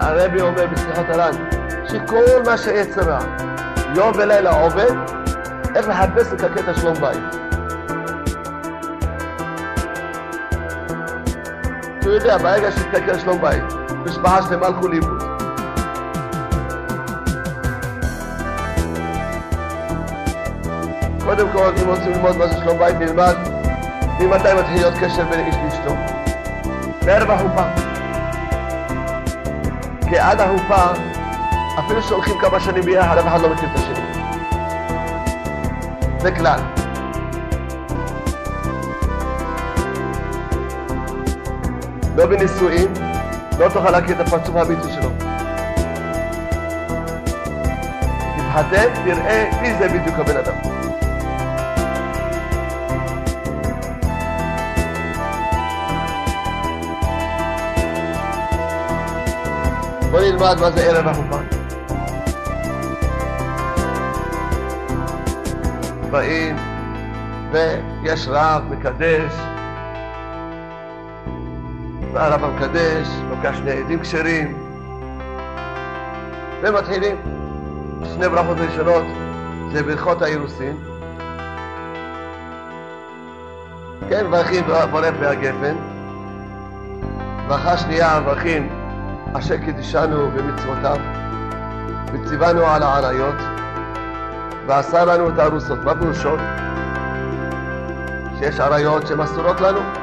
[0.00, 1.32] הרבי אומר בשיחת הר"ן,
[1.88, 3.18] שכל מה שיצר רע,
[3.94, 4.94] יום ולילה עובד,
[5.74, 7.49] איך לחפש את השלום בית.
[12.10, 13.62] כי הוא יודע, ברגע שהתקלקל שלום בית,
[14.04, 15.22] משפחה שלמה הלכו לאיבוד.
[21.24, 23.34] קודם כל, אם רוצים ללמוד מה זה שלום בית, נלמד
[24.20, 25.94] ממתי מתחיל להיות קשר בין איש לאשתו.
[27.04, 27.62] בערב החופה.
[30.08, 30.84] כי עד החופה,
[31.78, 34.24] אפילו שהולכים כמה שנים ביחד, אף אחד לא מכיר את השני.
[36.18, 36.79] זה כלל.
[42.16, 42.92] לא בנישואים,
[43.58, 45.10] לא תוכל להכיר את הפרצוף האמיתי שלו.
[48.36, 50.54] תתחתן, תראה מי זה בדיוק הבן אדם.
[60.10, 61.36] בוא נלמד מה זה ערב החופה.
[66.10, 66.56] באים,
[67.52, 69.32] ויש רב מקדש,
[72.20, 74.58] והרב המקדש לוקח שני עדים כשרים,
[76.62, 77.16] ומתחילים.
[78.14, 79.04] שני ברכות ראשונות
[79.72, 80.76] זה ברכות האירוסין.
[84.08, 85.76] כן, מברכים בורף והגפן.
[87.48, 88.68] ברכה שנייה מברכים
[89.32, 90.96] אשר קידשנו במצוותיו.
[92.12, 93.36] וציוונו על העריות,
[94.66, 95.78] ועשה לנו את הארוסות.
[95.84, 96.36] מה פירושו?
[98.38, 99.99] שיש עריות שהן אסורות לנו,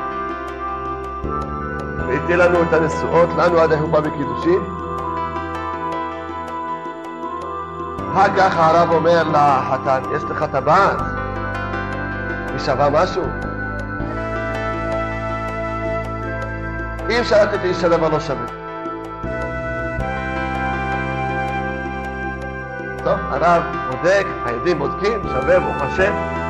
[2.27, 4.59] והטיל לנו את הנשואות לנו עד החופה בקידושין.
[8.11, 10.97] אחר כך הרב אומר לחתן, יש לך טבעת?
[12.49, 13.23] היא שווה משהו?
[17.09, 18.45] אי אפשר לתת לאיש הדבר לא שווה.
[23.03, 26.46] טוב, הרב בודק, העדים בודקים, שווה, ברוך השם.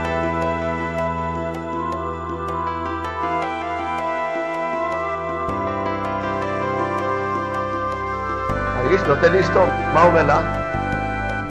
[8.98, 10.40] האיש נותן לאשתו, מה אומר לה?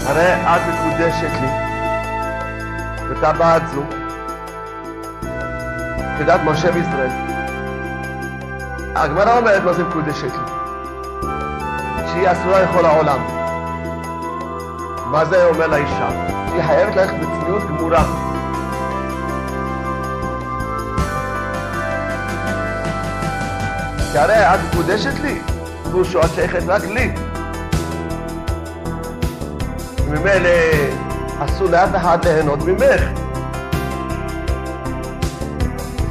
[0.07, 1.49] הרי את מקודשת לי,
[3.11, 3.83] בטבעת זו,
[6.19, 7.11] כדת משה וישראל.
[8.95, 11.29] הגמרא אומרת מה זה מקודשת לי,
[12.13, 13.19] שהיא אסורה לכל העולם.
[15.11, 16.09] מה זה אומר לאישה?
[16.49, 18.05] שהיא חייבת ללכת בצניעות גמורה.
[24.13, 25.41] כי הרי את מקודשת לי,
[25.85, 27.26] פירושו את שייכת רק לי.
[30.19, 30.49] ממילא
[31.39, 33.03] אסור לאף אחד ליהנות ממך.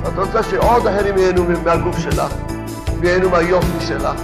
[0.07, 2.33] את רוצה שעוד אחרים ייהנו מהגוף שלך,
[2.99, 4.21] וייהנו מהיופי שלך.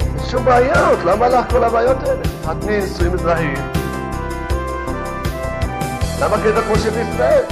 [0.00, 2.22] אין שום בעיות, למה לך כל הבעיות האלה?
[2.44, 3.54] חתני נישואים אזרחיים.
[6.20, 7.44] למה כדת משה בישראל?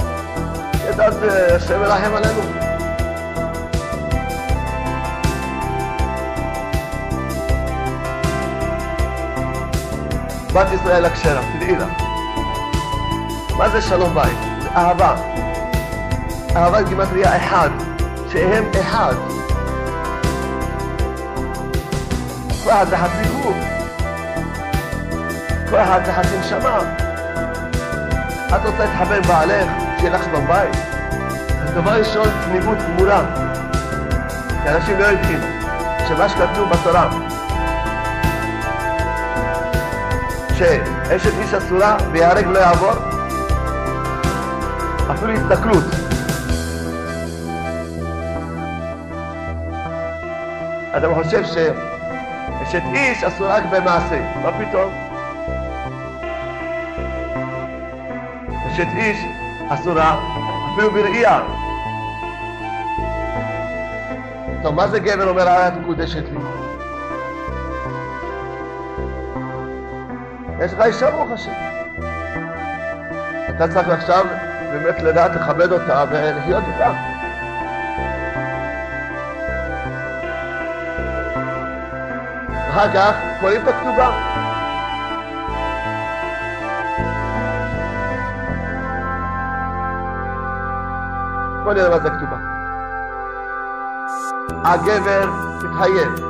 [0.83, 1.81] כדת אה, השם
[2.15, 2.66] עלינו.
[10.57, 11.85] בת ישראל הכשרה, תדעי לה.
[13.57, 14.37] מה זה שלום בית?
[14.61, 15.15] זה אהבה.
[16.55, 17.69] אהבת גימטריה אחד,
[18.31, 19.13] שהם אחד.
[22.63, 23.55] כל אחד זה חצי גוף.
[25.69, 26.79] כל אחד זה חצי נשמה.
[28.55, 30.75] את רוצה להתחבר עם בעלך, שיהיה לך שלום בית?
[31.73, 33.21] דבר ראשון, צניעות גמורה.
[34.63, 35.39] כי אנשים לא יודעים
[36.07, 37.09] שמה שכתוב בתורה
[40.57, 42.91] שאשת איש אסורה ויהרג ולא יעבור?
[45.11, 45.83] אפילו הסתכלות.
[50.97, 54.93] אתה חושב שאשת איש אסורה רק במעשה, מה פתאום?
[58.67, 59.17] אשת איש
[59.69, 60.19] אסורה
[60.73, 61.39] אפילו בראייה.
[64.63, 66.56] טוב, מה זה גבר אומר, את מקודשת לי?
[70.59, 71.51] יש לך אישה ברוך השם.
[73.49, 74.25] אתה צריך עכשיו
[74.71, 76.91] באמת לדעת לכבד אותה ולחיות איתה.
[82.69, 84.11] אחר כך קוראים את הכתובה.
[91.63, 92.37] בוא נראה מה זה הכתובה.
[94.63, 95.29] הגבר
[95.63, 96.26] מתחייב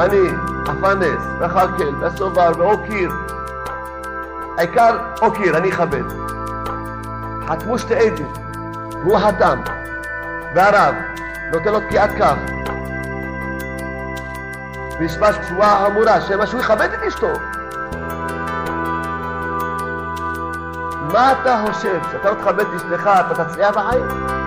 [0.00, 0.30] אני,
[0.64, 3.10] אפנס, וחלקל, וסובר, ואוקיר.
[4.58, 6.04] העיקר אוקיר, אני אכבד.
[7.48, 8.32] חתמו שתי עדים,
[8.92, 9.60] והוא חתם,
[10.54, 10.94] והרב
[11.52, 12.36] נותן לו תקיעת כף.
[14.98, 17.32] וישמע תשואה אמורה, שמה שהוא יכבד את אשתו.
[21.12, 24.39] מה אתה חושב, שאתה לא תכבד את אשתך, אתה תצליח בחיים?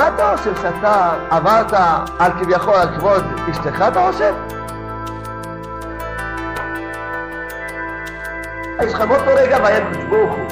[0.00, 1.72] מה אתה חושב, שאתה עברת
[2.18, 4.34] על כביכול על כבוד אשתך, אתה חושב?
[8.82, 10.48] יש לך מאותו רגע והיה ברוך הוא.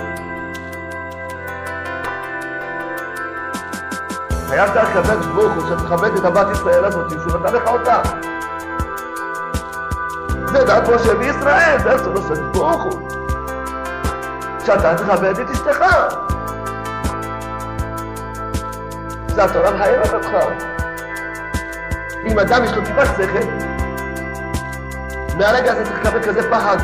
[4.49, 8.01] חייבת לקבל ברוך הוא, שתכבד את הבת ישראל הזאת, שהוא נתן לך אותה.
[10.47, 13.09] זה דת משה בישראל, זה אסור לעשות ברוך הוא.
[14.67, 15.85] שאתה תכבד את אשתך.
[19.45, 20.29] התורה מחייבת אותך.
[22.27, 23.49] אם אדם יש לו טיפת שכל,
[25.37, 26.77] מהרגע הזה צריך לקבל כזה פחד.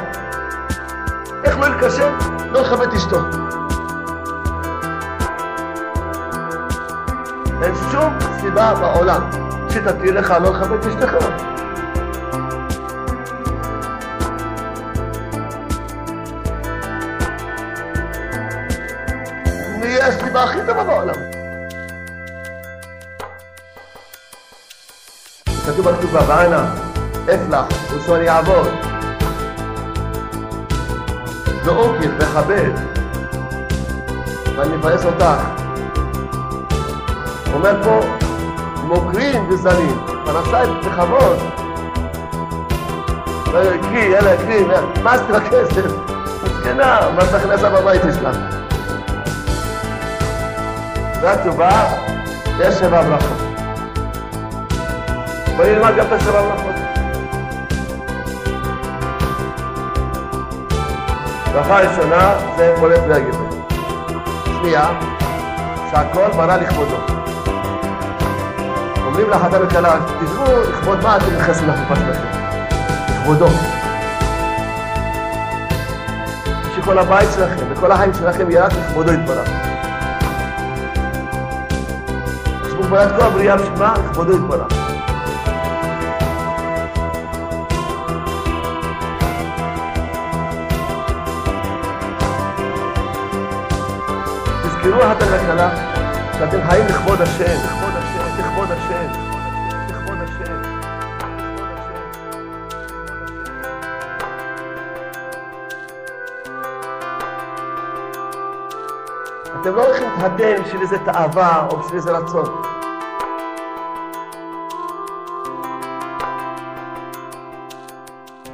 [1.44, 2.10] איך לא להתקשר?
[2.50, 3.18] לא לכבד את אשתו.
[7.62, 9.30] אין שום סיבה בעולם
[9.70, 11.53] שתתיר לך לא לכבד את אשתך.
[25.84, 26.64] כתוב בכתובה, ואנא,
[27.24, 28.68] אפלח, ושון יעבוד.
[31.64, 32.70] ואוקיר, וכבד,
[34.56, 35.24] ואני מבאס אותך.
[37.52, 38.00] אומר פה,
[38.82, 41.38] מוכרים וזנים, פרנסה בכבוד.
[43.82, 44.64] קרי, יאללה, קרי,
[45.02, 45.90] מה עשית בכסף?
[46.44, 48.16] מסכנה, מס הכנסה בבית יש.
[51.22, 51.84] והתשובה,
[52.58, 53.33] יש שבע ברכות.
[55.56, 56.74] בואי נלמד גם את השבע ברכות.
[61.52, 63.44] ברכה ראשונה זה מולד והגבר.
[64.44, 64.88] שנייה,
[65.90, 66.96] שהכל ברא לכבודו.
[69.06, 72.28] אומרים לחתן וכלה, תדעו לכבוד מה אתם נכנסים לחופה שלכם.
[73.08, 73.48] לכבודו.
[76.76, 79.48] שכל הבית שלכם וכל החיים שלכם יהיה רק לכבודו יתברך.
[82.90, 83.94] ברא את כל הבריאה בשביל מה?
[84.10, 84.83] לכבודו יתברך.
[94.94, 95.70] תזכרו החתן והכלה
[96.38, 99.10] שאתם חיים לכבוד השם, לכבוד השם, לכבוד השם.
[109.60, 112.62] אתם לא הולכים להתהדן בשביל איזה תאווה או בשביל איזה רצון.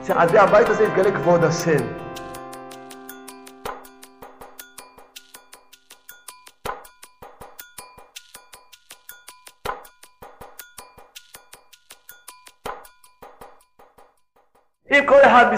[0.07, 2.10] שעל ידי הבית הזה יתגלה כבוד השם.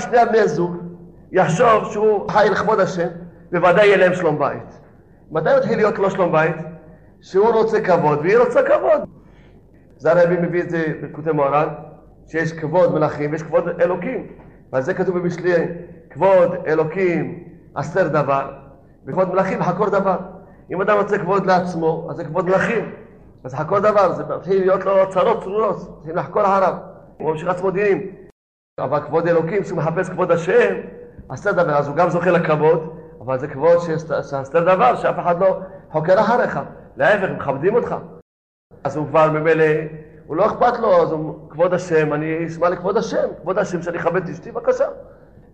[0.03, 0.77] משני הבני זוג
[1.33, 3.09] יחשוב שהוא חי לכבוד השם,
[3.53, 4.81] בוודאי יהיה להם שלום בית.
[5.31, 6.57] מתי מתחיל להיות לו שלום בית?
[7.21, 9.03] שהוא רוצה כבוד והיא רוצה כבוד.
[9.97, 11.69] זה הרבי מביא את זה בקוטי מוהר"ן,
[12.27, 14.27] שיש כבוד מלכים ויש כבוד אלוקים.
[14.73, 15.53] ועל זה כתוב במשלי,
[16.11, 17.45] כבוד אלוקים
[17.75, 18.51] עשר דבר,
[19.07, 20.17] וכבוד מלכים חקור דבר.
[20.71, 22.93] אם אדם רוצה כבוד לעצמו, אז זה כבוד מלכים.
[23.45, 26.75] אז חקור דבר, זה מתחיל להיות לו צרות צרורות, צריכים לחקור אחריו.
[27.19, 28.22] הוא ממשיך לעצמו דינים.
[28.83, 30.75] אבל כבוד אלוקים, שהוא מחפש כבוד השם,
[31.29, 35.59] עשה דבר, אז הוא גם זוכה לכבוד, אבל זה כבוד שעשתה דבר שאף אחד לא
[35.91, 36.61] חוקר אחריך.
[36.97, 37.97] להפך, מכבדים אותך.
[38.85, 39.65] אז הוא כבר ממילא,
[40.27, 43.99] הוא לא אכפת לו, אז הוא, כבוד השם, אני אשמע לכבוד השם, כבוד השם שאני
[43.99, 44.85] אכבד את אשתי, בבקשה.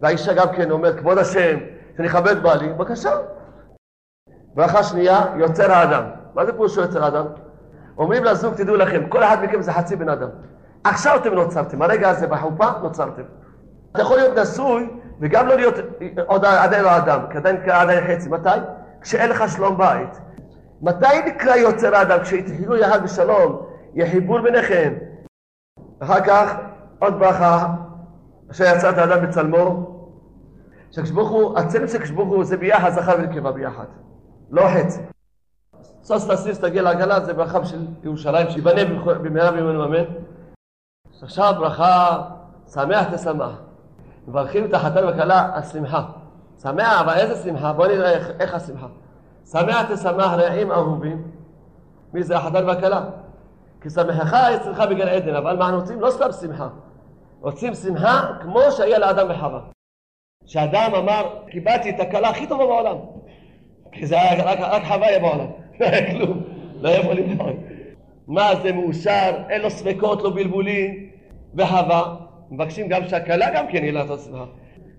[0.00, 1.58] והאישה גם כן אומרת, כבוד השם,
[1.96, 3.10] שאני אכבד בעלי, בבקשה.
[4.54, 6.04] ברכה שנייה, יוצר האדם.
[6.34, 7.26] מה זה פירושו יוצר האדם?
[7.98, 10.28] אומרים לזוג, תדעו לכם, כל אחד מכם זה חצי בן אדם.
[10.84, 13.22] עכשיו אתם נוצרתם, הרגע הזה בחופה נוצרתם.
[13.92, 15.74] אתה יכול להיות נשוי וגם לא להיות
[16.26, 18.28] עוד עדיין לא אדם, כי עדיין עדיין חצי.
[18.28, 18.48] מתי?
[19.00, 20.20] כשאין לך שלום בית.
[20.82, 22.18] מתי נקרא יוצר האדם?
[22.22, 23.62] כשיתחילו יחד בשלום,
[23.94, 24.94] יהיה חיבור ביניכם.
[26.00, 26.54] אחר כך
[26.98, 27.68] עוד ברכה,
[28.50, 29.94] אשר יצא את האדם בצלמו,
[30.90, 33.84] שהקשבוך הוא, הצלם של הקשבוך הוא זה ביחד, זכר ונקבה ביחד.
[34.50, 35.00] לא חצי.
[36.02, 40.04] סוס לסיס תגיע לעגלה זה ברכה של ירושלים, שיבנה במהרה בימינו אמן.
[41.22, 42.22] עכשיו ברכה,
[42.72, 43.62] שמח תשמח.
[44.28, 46.02] מברכים את החתן והכלה השמחה.
[46.62, 47.72] שמח, אבל איזה שמחה?
[47.72, 48.86] בואו נראה איך, איך השמחה.
[49.50, 51.22] שמח תשמח רעים אהובים.
[52.12, 53.04] מי זה החתן והכלה?
[53.80, 56.00] כי שמחך אצלך בגן עדן, אבל מה אנחנו רוצים?
[56.00, 56.68] לא סתם שמחה.
[57.40, 59.60] רוצים שמחה כמו שהיה לאדם וחווה.
[60.46, 62.96] שאדם אמר, קיבלתי את הכלה הכי טובה בעולם.
[63.92, 65.46] כי זה היה רק, רק חוויה בעולם.
[65.80, 66.42] לא היה כלום.
[66.80, 67.48] לא היה יכול לבחור.
[68.28, 71.10] מה זה מאושר, אין לו ספקות, לא בלבולים,
[71.54, 72.16] והווה.
[72.50, 74.44] מבקשים גם שהכלה גם כן יהיה לה אותו שמחה.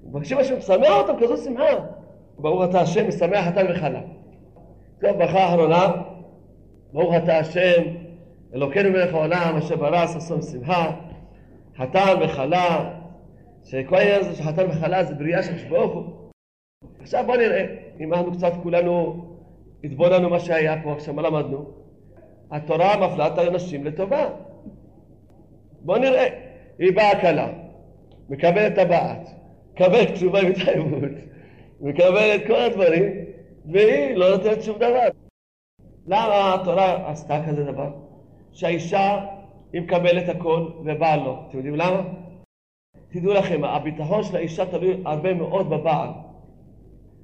[0.03, 1.63] מבקשים השם, שמח אותם כזו שמחה.
[2.37, 4.01] ברוך אתה השם, משמח חתן וכלה.
[5.01, 5.91] טוב, ברכה אחרונה.
[6.93, 7.83] ברוך אתה השם,
[8.55, 10.91] אלוקינו מלך העולם, אשר ברא ששון שמחה.
[11.77, 12.89] חתן וכלה,
[13.65, 16.03] שכל העניין הזה של חתן וכלה זה בריאה של ברוך הוא.
[17.01, 17.65] עכשיו בוא נראה,
[17.99, 19.25] אם אנחנו קצת כולנו
[19.83, 21.78] התבוננו מה שהיה פה, עכשיו מה למדנו?
[22.51, 24.29] התורה מפלה את האנשים לטובה.
[25.81, 26.49] בוא נראה.
[26.79, 27.47] היא באה כלה,
[28.29, 29.29] מקבלת טבעת,
[29.73, 31.11] מקבלת כתובה עם התחייבות,
[31.81, 33.03] מקבלת כל הדברים,
[33.65, 35.07] והיא לא נותנת שום דבר.
[36.07, 37.91] למה התורה עשתה כזה דבר?
[38.51, 39.25] שהאישה
[39.73, 41.39] היא מקבלת הכל ובעל לא.
[41.47, 42.01] אתם יודעים למה?
[43.09, 46.09] תדעו לכם, הביטחון של האישה תלוי הרבה מאוד בבעל.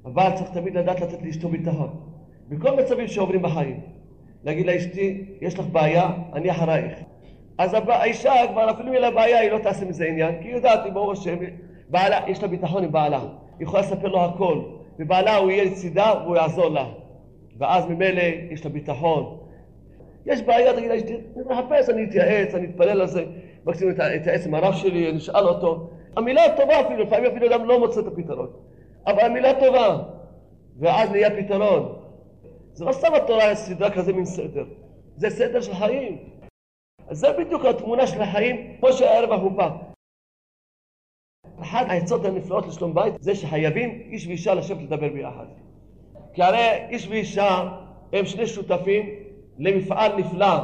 [0.05, 1.89] הבעל צריך תמיד לדעת לתת לאשתו ביטחון.
[2.49, 3.95] בכל מצבים שעוברים בחיים.
[4.46, 6.93] להגיד לאשתי, יש לך בעיה, אני אחרייך.
[7.58, 10.86] אז האישה כבר אפילו יהיה לה בעיה היא לא תעשה מזה עניין כי היא יודעת
[10.86, 11.36] אם ברוך השם
[11.89, 13.20] בעלה, יש לה ביטחון עם בעלה.
[13.20, 14.62] היא יכולה לספר לו הכל.
[15.00, 16.86] ובעלה הוא יהיה לצידה והוא יעזור לה.
[17.58, 18.22] ואז ממילא
[18.52, 19.38] יש לה ביטחון.
[20.26, 23.26] יש בעיה תגיד לה אני מחפש אני אתייעץ אני אתפלל על זה.
[23.66, 25.89] מקסימום אתייעץ עם הרב שלי אני אשאל אותו.
[26.18, 28.48] המילה טובה אפילו לפעמים אפילו אדם לא מוצא את הפתרון.
[29.08, 29.98] אבל המילה טובה.
[30.80, 32.05] ואז נהיה פתרון
[32.76, 34.65] זה לא סתם התורה סדרה כזה מין סדר
[35.15, 36.36] זה סדר של חיים
[37.07, 39.67] אז זה בדיוק התמונה של החיים, כמו שהערב החופה.
[41.61, 45.45] אחת העצות הנפלאות לשלום בית זה שחייבים איש ואישה לשבת לדבר ביחד.
[46.34, 47.78] כי הרי איש ואישה
[48.13, 49.09] הם שני שותפים
[49.59, 50.55] למפעל נפלא.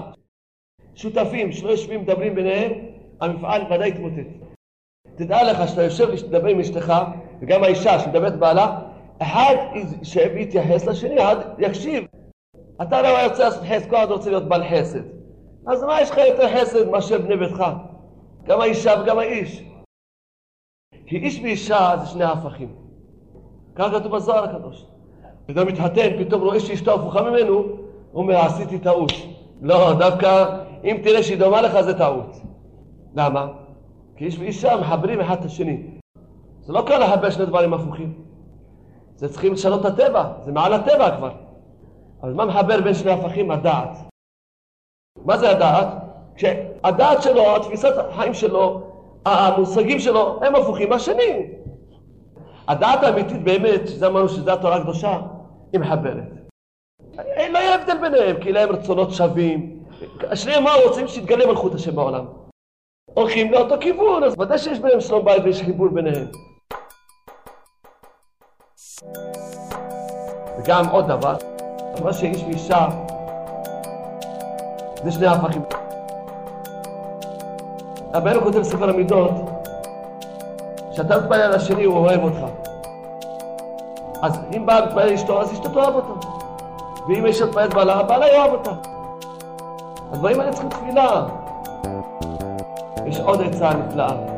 [0.96, 2.72] שותפים שלא יושבים מדברים ביניהם,
[3.22, 4.28] המפעל ודאי יתמוטט.
[5.16, 6.94] תדע לך שאתה יושב לדבר עם אשתך,
[7.42, 8.91] וגם האישה שמדברת בעלה,
[9.22, 12.04] אחד יישב ויתייחס לשני, אחד יקשיב.
[12.82, 15.02] אתה הרי רוצה לעשות חסד, כל אחד רוצה להיות בעל חסד.
[15.68, 17.64] אז מה יש לך יותר חסד מאשר בני ביתך?
[18.44, 19.64] גם האישה וגם האיש.
[21.06, 22.76] כי איש ואישה זה שני הפכים.
[23.76, 24.86] ככה כתוב בזוהר הקדוש.
[25.52, 27.78] אדם מתחתן, פתאום רואה שאשתו הפוכה ממנו, הוא
[28.14, 29.12] אומר, עשיתי טעות.
[29.62, 32.36] לא, דווקא אם תראה שהיא דומה לך זה טעות.
[33.16, 33.48] למה?
[34.16, 35.84] כי איש ואישה מחברים אחד את השני.
[36.62, 38.31] זה לא קל לחבר שני דברים הפוכים.
[39.22, 41.32] זה צריכים לשנות את הטבע, זה מעל הטבע כבר.
[42.24, 43.52] אז מה מחבר בין שני הפכים?
[43.52, 43.98] הדעת.
[45.26, 45.88] מה זה הדעת?
[46.36, 48.82] כשהדעת שלו, התפיסת החיים שלו,
[49.26, 51.48] המושגים שלו, הם הפוכים מהשני.
[52.68, 55.22] הדעת האמיתית באמת, שזה אמרנו שזו התורה הקדושה,
[55.74, 56.24] היא מחברת.
[57.52, 59.84] לא יהיה הבדל ביניהם, כי להם רצונות שווים.
[60.34, 62.26] שניהם מה רוצים שיתגלה מלכות השם בעולם.
[63.14, 66.28] הולכים לאותו כיוון, אז ודאי שיש ביניהם שלום בית ויש חיבור ביניהם.
[70.58, 71.36] וגם עוד דבר,
[72.04, 72.88] מה שאיש ואישה
[75.04, 75.62] זה שני הפכים.
[78.14, 79.32] רבנו כותב בספר המידות,
[80.92, 82.40] כשאתה מתפלל על השני הוא אוהב אותך.
[84.22, 86.14] אז אם בעל מתפלל לאשתו, אז אשתו תאהב אותו.
[87.08, 88.72] ואם אישה מתפללת בעלה, בעלה יאהב אותה.
[90.12, 91.26] הדברים האלה צריכים תפילה.
[93.06, 94.31] יש עוד עצה נפלאה.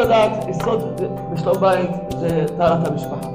[0.00, 1.00] לדעת, יסוד
[1.32, 3.28] בשלום בית זה טהרת המשפחה.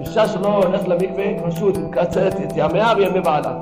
[0.00, 3.58] אישה שלא הולכת למקווה, פשוט מקצרת את ימיה וימי בעלה.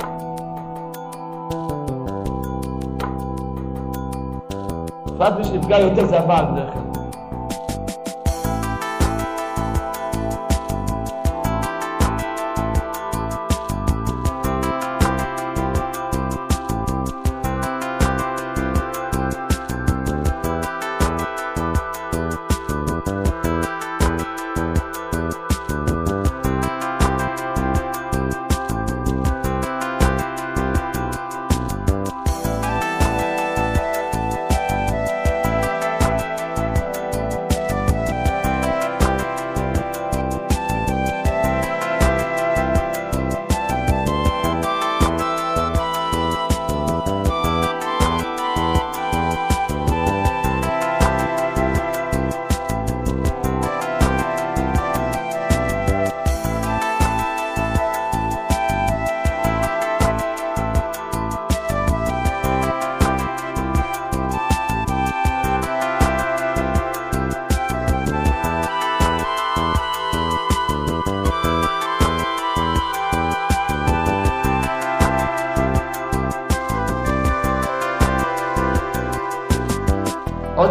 [5.07, 6.80] בפרט מי שנפגע יותר זה הבעל בדרך כלל.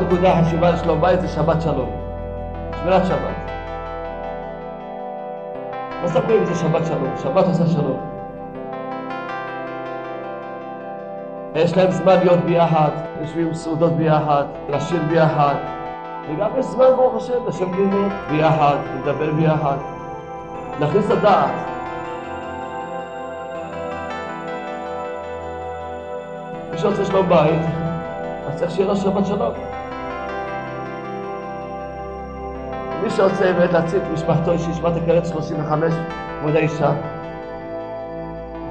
[0.10, 1.90] נקודה חשובה לשלום בית זה שבת שלום.
[2.82, 3.52] שמירת שבת.
[6.04, 8.00] מספרים זה שבת שלום, שבת עושה שלום.
[11.56, 12.90] יש להם זמן להיות ביחד,
[13.22, 15.56] יושבים סעודות ביחד, לשיר ביחד,
[16.30, 19.78] וגם יש זמן, ברוך השם, לשם ללמוד ביחד, לדבר ביחד,
[20.80, 21.52] להכניס לדעת.
[26.72, 27.62] מי שרוצה שלום בית,
[28.48, 29.79] אז צריך שיהיה לו שבת שלום.
[33.10, 35.94] מי שרוצה באמת להציל את משפחתו, שישמע את הקראת 35,
[36.40, 36.92] כבוד האישה,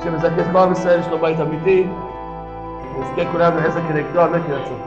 [0.05, 1.87] שמזכה את כל עם ישראל, יש לו בית אמיתי,
[2.95, 4.81] ונזכה כולם לעזר כנגדו, אמן רצון.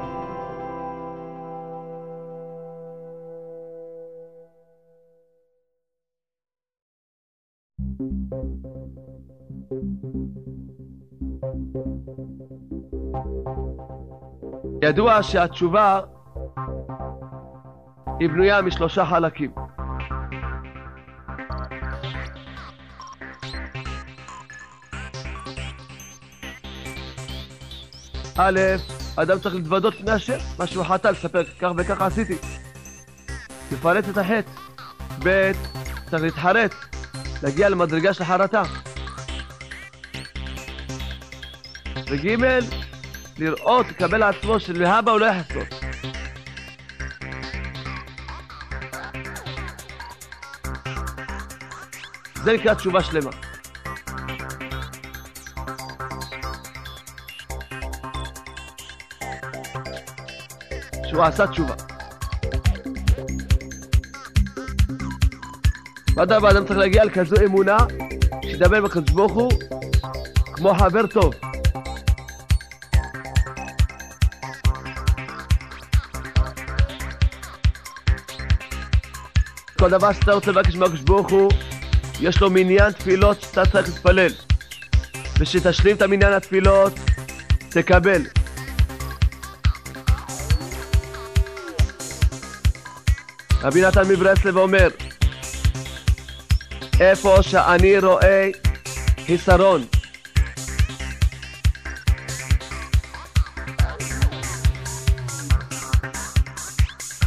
[14.82, 16.00] ידוע שהתשובה
[18.22, 19.52] היא בנויה משלושה חלקים.
[28.38, 28.60] א',
[29.16, 32.36] אדם צריך להתוודות פני השם, מה שהוא חטא, לספר כך וכך עשיתי.
[33.72, 34.52] לפרט את החטא.
[35.24, 35.52] ב',
[36.10, 36.76] צריך להתחרט,
[37.44, 38.64] להגיע למדרגה של חרטה.
[42.10, 42.38] וג',
[43.38, 45.81] לראות, לקבל עצמו שלהבא הוא לא יחזור.
[52.44, 53.32] זה נקרא תשובה שלמה.
[61.10, 61.74] שהוא עשה תשובה.
[66.16, 67.78] ואדרבה, אדם צריך להגיע לכזו אמונה,
[68.42, 69.52] שידבר בקדוש ברוך הוא
[70.54, 71.34] כמו חבר טוב.
[79.80, 81.52] כל דבר שאתה רוצה לבקש מהקדוש ברוך הוא,
[82.22, 84.32] יש לו מניין תפילות שאתה צריך להתפלל.
[85.40, 86.94] ושתשלים את המניין התפילות,
[87.70, 88.22] תקבל.
[93.62, 94.90] רבי נתן מברסלב אומר,
[97.00, 98.50] איפה שאני רואה
[99.26, 99.86] חיסרון,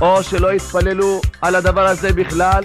[0.01, 2.64] או שלא יתפללו על הדבר הזה בכלל,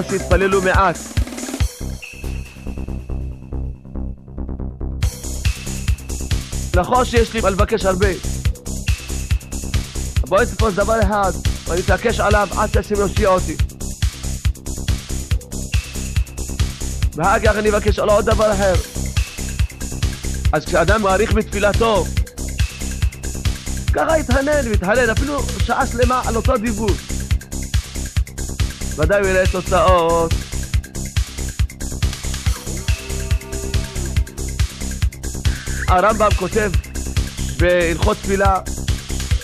[0.00, 0.98] או שיתפללו מעט.
[6.74, 8.08] נכון שיש לי מה לבקש הרבה.
[10.28, 11.32] בואי תתפוס דבר אחד,
[11.68, 13.56] ואני אתעקש עליו עד שהשם יושיע אותי.
[17.14, 18.74] ואחר כך אני אבקש על עוד דבר אחר.
[20.52, 22.04] אז כשאדם מעריך בתפילתו,
[23.92, 26.90] ככה יתהנן ויתהלל אפילו שעה שלמה על אותו דיבור.
[29.00, 30.34] ודאי הוא יראה תוצאות.
[35.88, 36.70] הרמב"ם כותב
[37.58, 38.58] בהלכות תפילה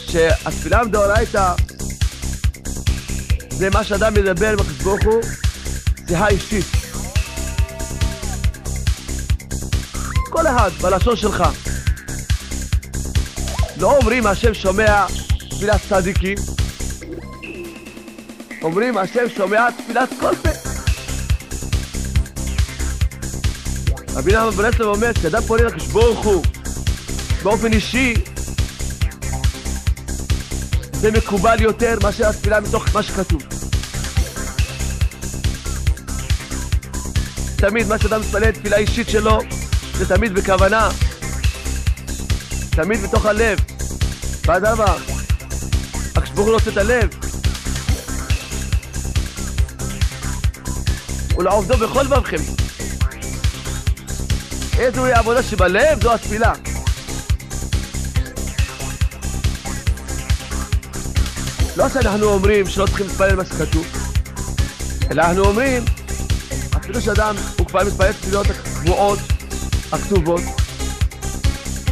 [0.09, 1.53] שהתפילה מדאורייתא
[3.51, 5.23] זה מה שאדם מדבר עם הקדוש ברוך הוא,
[6.09, 6.67] שיחה אישית.
[10.31, 11.45] כל אחד בלשון שלך.
[13.81, 15.07] לא אומרים השם שומע
[15.51, 16.39] תפילת צדיקים,
[18.67, 20.49] אומרים השם שומע תפילת כל פה.
[24.17, 26.43] רבי נחמן ברסלב אומר, כשאדם פונה לקדוש ברוך הוא
[27.43, 28.15] באופן אישי,
[30.93, 33.43] זה מקובל יותר מאשר התפילה מתוך מה שכתוב.
[37.57, 39.39] תמיד מה שאדם מתפלל תפילה אישית שלו,
[39.95, 40.89] זה תמיד בכוונה,
[42.71, 43.59] תמיד בתוך הלב.
[44.47, 44.97] ואדרבה,
[46.17, 47.09] הקדוש ברוך הוא לא רוצה את הלב.
[51.39, 52.37] ולעובדו בכל לבבכם.
[54.79, 56.53] איזוהי העבודה שבלב זו התפילה.
[61.77, 63.87] לא שאנחנו אומרים שלא צריכים להתפלל מה שכתוב,
[65.11, 65.85] אלא אנחנו אומרים,
[66.77, 69.19] אפילו שאדם הוא כבר מתפלל תפילות הקבועות,
[69.93, 70.43] הכתובות,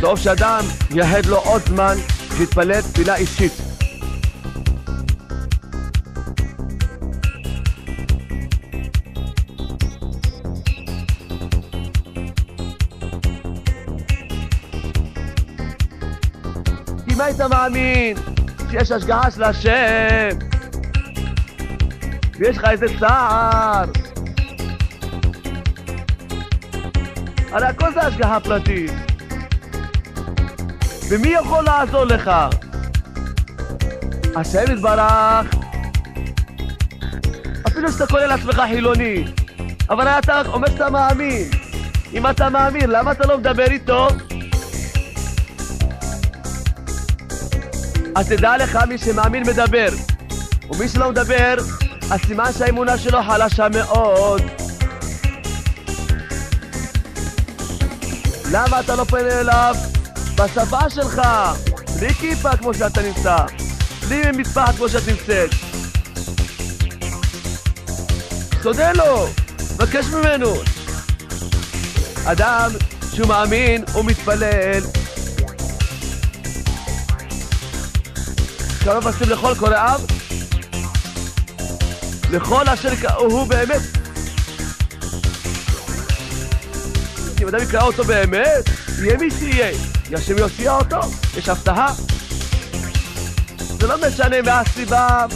[0.00, 1.96] טוב שאדם ייחד לו עוד זמן
[2.36, 3.63] שיתפלל תפילה אישית.
[17.38, 18.16] היית מאמין
[18.70, 20.38] שיש השגחה של השם?
[22.38, 23.84] ויש לך איזה צער?
[27.52, 28.90] הרי הכל זה השגחה פרטית.
[31.08, 32.30] ומי יכול לעזור לך?
[34.36, 35.54] השם יתברך.
[37.66, 39.24] אפילו שאתה קורא לעצמך חילוני
[39.90, 41.50] אבל אתה אומר שאתה מאמין.
[42.12, 44.08] אם אתה מאמין, למה אתה לא מדבר איתו?
[48.16, 49.88] אז תדע לך, מי שמאמין מדבר,
[50.70, 51.54] ומי שלא מדבר,
[52.10, 54.42] הסימן שהאמונה שלו חלשה מאוד.
[58.52, 59.76] למה אתה לא פונה אליו
[60.34, 61.22] בשפה שלך?
[61.98, 63.36] בלי כיפה כמו שאתה נמצא,
[64.08, 65.50] בלי מטפחת כמו שאת נמצאת.
[68.62, 69.26] תודה לו,
[69.74, 70.54] מבקש ממנו.
[72.24, 72.70] אדם
[73.14, 74.04] שהוא מאמין, הוא
[78.84, 80.00] מתפלל, קרוב עשים לכל קוראיו,
[82.30, 83.80] לכל אשר הוא באמת.
[87.42, 88.68] אם אדם יקרא אותו באמת,
[88.98, 89.76] יהיה מי שיהיה.
[90.14, 91.00] השם יושיע אותו,
[91.36, 91.92] יש הבטחה.
[93.58, 95.26] זה לא משנה מה הסיבה,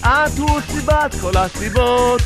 [0.00, 2.22] את הוא סיבת כל הסיבות.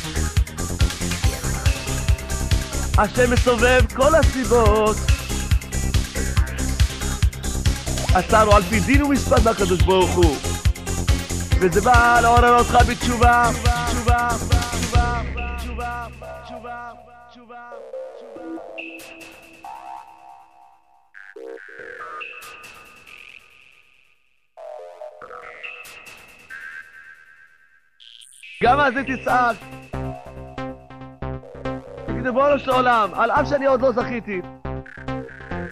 [2.97, 4.97] השם מסובב כל הסיבות.
[8.13, 10.48] עצרנו על פי דין ומשפט מהקדוש ברוך הוא.
[11.61, 13.43] וזה בא לעורר אותך בתשובה,
[13.87, 15.21] תשובה, תשובה,
[15.57, 16.07] תשובה, תשובה,
[16.45, 16.91] תשובה,
[17.29, 17.69] תשובה.
[28.63, 29.55] גם על זה תצעק.
[32.07, 34.41] תגיד, ריבונו של עולם, על אף שאני עוד לא זכיתי,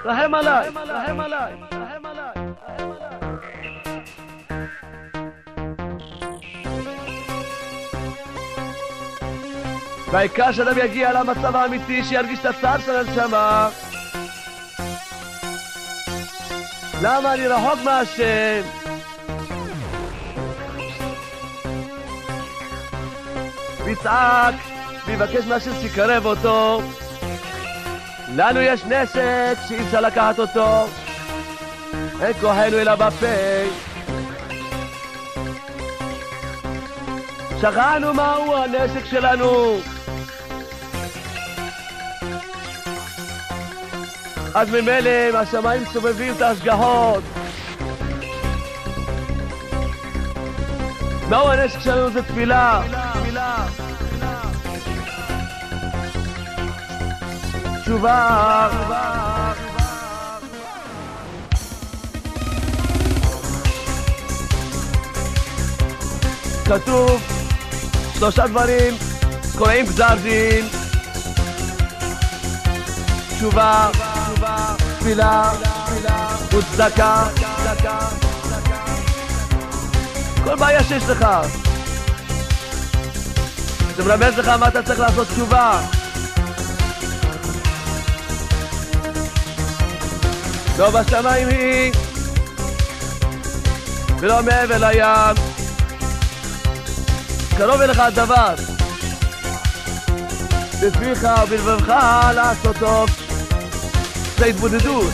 [0.06, 3.07] רחם עליי, רחם עליי, רחם עליי, רחם עליי.
[10.12, 13.70] והעיקר שאדם יגיע למצב האמיתי, שירגיש את הצער של הנשמה.
[17.02, 18.62] למה אני רחוק מהשם?
[23.86, 24.56] ויצעק,
[25.06, 26.82] ויבקש מהשם שיקרב אותו.
[28.36, 30.88] לנו יש נשק שאי אפשר לקחת אותו.
[32.22, 33.97] אין כוחנו אלא בפה.
[37.62, 39.78] שכחנו מהו הנשק שלנו.
[44.56, 47.24] אז ממילא השמיים סובבים את ההשגחות.
[51.30, 52.10] מהו הנשק שלנו?
[52.10, 52.82] זה תפילה.
[57.84, 58.70] תשובה.
[66.66, 67.37] כתוב
[68.20, 68.94] שלושה דברים
[69.58, 70.68] קוראים גזר דין,
[73.38, 73.90] תשובה,
[75.00, 75.52] תפילה
[76.52, 77.28] וצדקה.
[80.44, 81.28] כל בעיה שיש לך.
[83.96, 85.82] זה מרמז לך מה אתה צריך לעשות תשובה.
[90.78, 91.92] לא בשמיים היא,
[94.20, 95.47] ולא מעבר לים.
[97.58, 98.56] קרוב אליך הדבר.
[100.82, 101.88] בפיך ובלבבך
[102.36, 103.10] לעשות טוב.
[104.38, 105.14] זה התבודדות.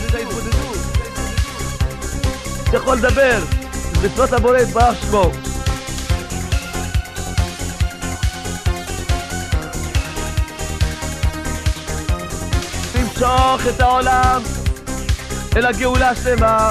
[2.68, 3.38] אתה יכול לדבר,
[4.02, 5.30] לפנות לבורא יתברך שמו.
[12.92, 14.42] תמשוך את העולם
[15.56, 16.70] אל הגאולה שלמה.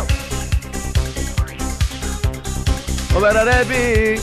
[3.15, 4.15] אומר הרבי,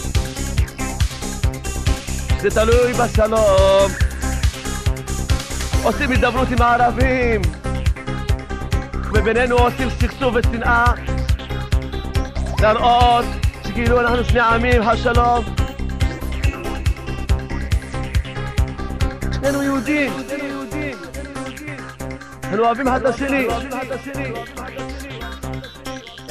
[2.41, 3.91] זה תלוי בשלום.
[5.83, 7.43] עושים הידברות עם הערבים,
[9.15, 10.85] ובינינו עושים סכסוך ושנאה,
[12.61, 13.25] להראות
[13.69, 15.45] שכאילו אנחנו שני עמים, השלום.
[19.35, 20.13] שנינו יהודים.
[22.45, 23.47] אנחנו אוהבים אחד את השני.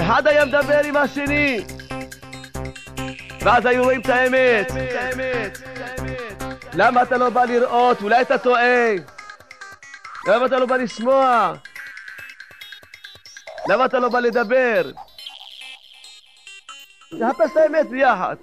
[0.01, 1.61] אחד היה מדבר עם השני,
[3.41, 4.71] ואז היו רואים את האמת.
[6.81, 8.01] למה אתה לא בא לראות?
[8.01, 8.93] אולי אתה טועה.
[10.27, 11.53] למה אתה לא בא לשמוע?
[13.69, 14.91] למה אתה לא בא לדבר?
[17.11, 18.35] נחפש את האמת ביחד.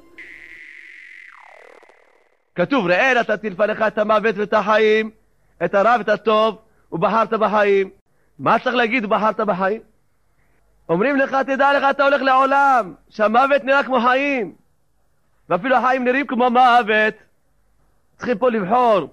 [2.54, 5.10] כתוב, ראה נתתי לפניך את המוות ואת החיים,
[5.64, 6.58] את הרע ואת הטוב,
[6.92, 7.90] ובחרת בחיים.
[8.38, 9.80] מה צריך להגיד ובחרת בחיים?
[10.88, 14.54] אומרים לך, תדע לך, אתה הולך לעולם, שהמוות נראה כמו חיים,
[15.48, 17.25] ואפילו החיים נראים כמו מוות.
[18.16, 19.08] צריכים פה לבחור,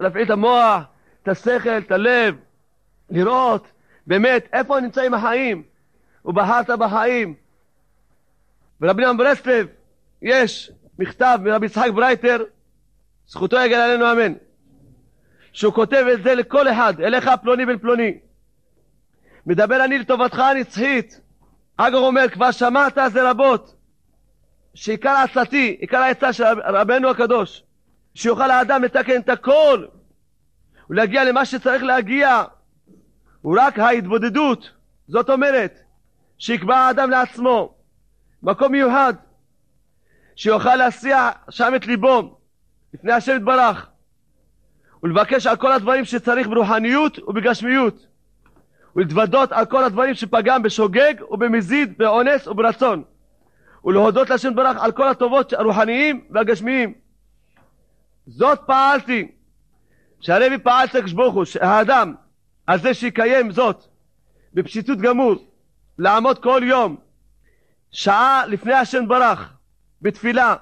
[0.00, 0.82] להפעיל את המוח,
[1.22, 2.36] את השכל, את הלב,
[3.10, 3.66] לראות
[4.06, 5.62] באמת איפה נמצאים החיים,
[6.24, 7.34] ובחרת בחיים.
[8.80, 9.66] ורבי נחמן מברסלב,
[10.22, 12.44] יש מכתב מרבי יצחק ברייטר,
[13.26, 14.32] זכותו יגן עלינו אמן,
[15.52, 18.18] שהוא כותב את זה לכל אחד, אליך פלוני בן פלוני.
[19.46, 21.20] מדבר אני לטובתך הנצחית.
[21.76, 23.74] אגר אומר, כבר שמעת זה רבות,
[24.74, 27.62] שעיקר עצתי, עיקר העצה של רבנו הקדוש,
[28.14, 29.84] שיוכל האדם לתקן את הכל
[30.90, 32.42] ולהגיע למה שצריך להגיע.
[33.42, 34.70] הוא רק ההתבודדות.
[35.08, 35.80] זאת אומרת
[36.38, 37.74] שיקבע האדם לעצמו
[38.42, 39.14] מקום מיוחד
[40.36, 42.38] שיוכל להסיע שם את ליבו
[42.94, 43.88] לפני השם יתברך
[45.02, 48.06] ולבקש על כל הדברים שצריך ברוחניות ובגשמיות
[48.96, 53.02] ולהתוודות על כל הדברים שפגם בשוגג ובמזיד, באונס וברצון
[53.84, 56.94] ולהודות להשם יתברך על כל הטובות הרוחניים והגשמיים
[58.26, 59.32] זאת פעלתי,
[60.20, 62.14] שהרבי פעל אצל ברוך הוא, שהאדם
[62.68, 63.84] הזה שיקיים זאת
[64.54, 65.34] בפשיטות גמור,
[65.98, 66.96] לעמוד כל יום,
[67.90, 69.52] שעה לפני השם ברך,
[70.02, 70.54] בתפילה,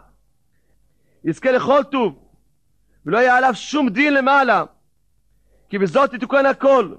[1.24, 2.18] יזכה לכל טוב,
[3.06, 4.64] ולא יהיה עליו שום דין למעלה,
[5.68, 6.94] כי בזאת יתוקן הכל,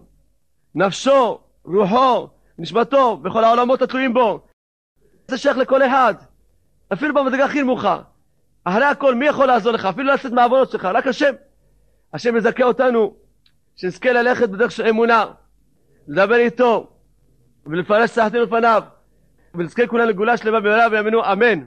[0.75, 4.47] נפשו, רוחו, נשמתו, וכל העולמות התלויים בו.
[5.27, 6.13] זה שייך לכל אחד,
[6.93, 8.01] אפילו במדרגה הכי נמוכה.
[8.63, 9.85] אחרי הכל, מי יכול לעזור לך?
[9.85, 11.33] אפילו לצאת מהעבודות שלך, רק השם.
[12.13, 13.15] השם מזכה אותנו,
[13.75, 15.25] שנזכה ללכת בדרך של אמונה,
[16.07, 16.89] לדבר איתו,
[17.65, 18.83] ולפרש סחתנו לפניו,
[19.55, 21.65] ונזכה כולנו לגאולה שלמה במהרה בימינו, אמן.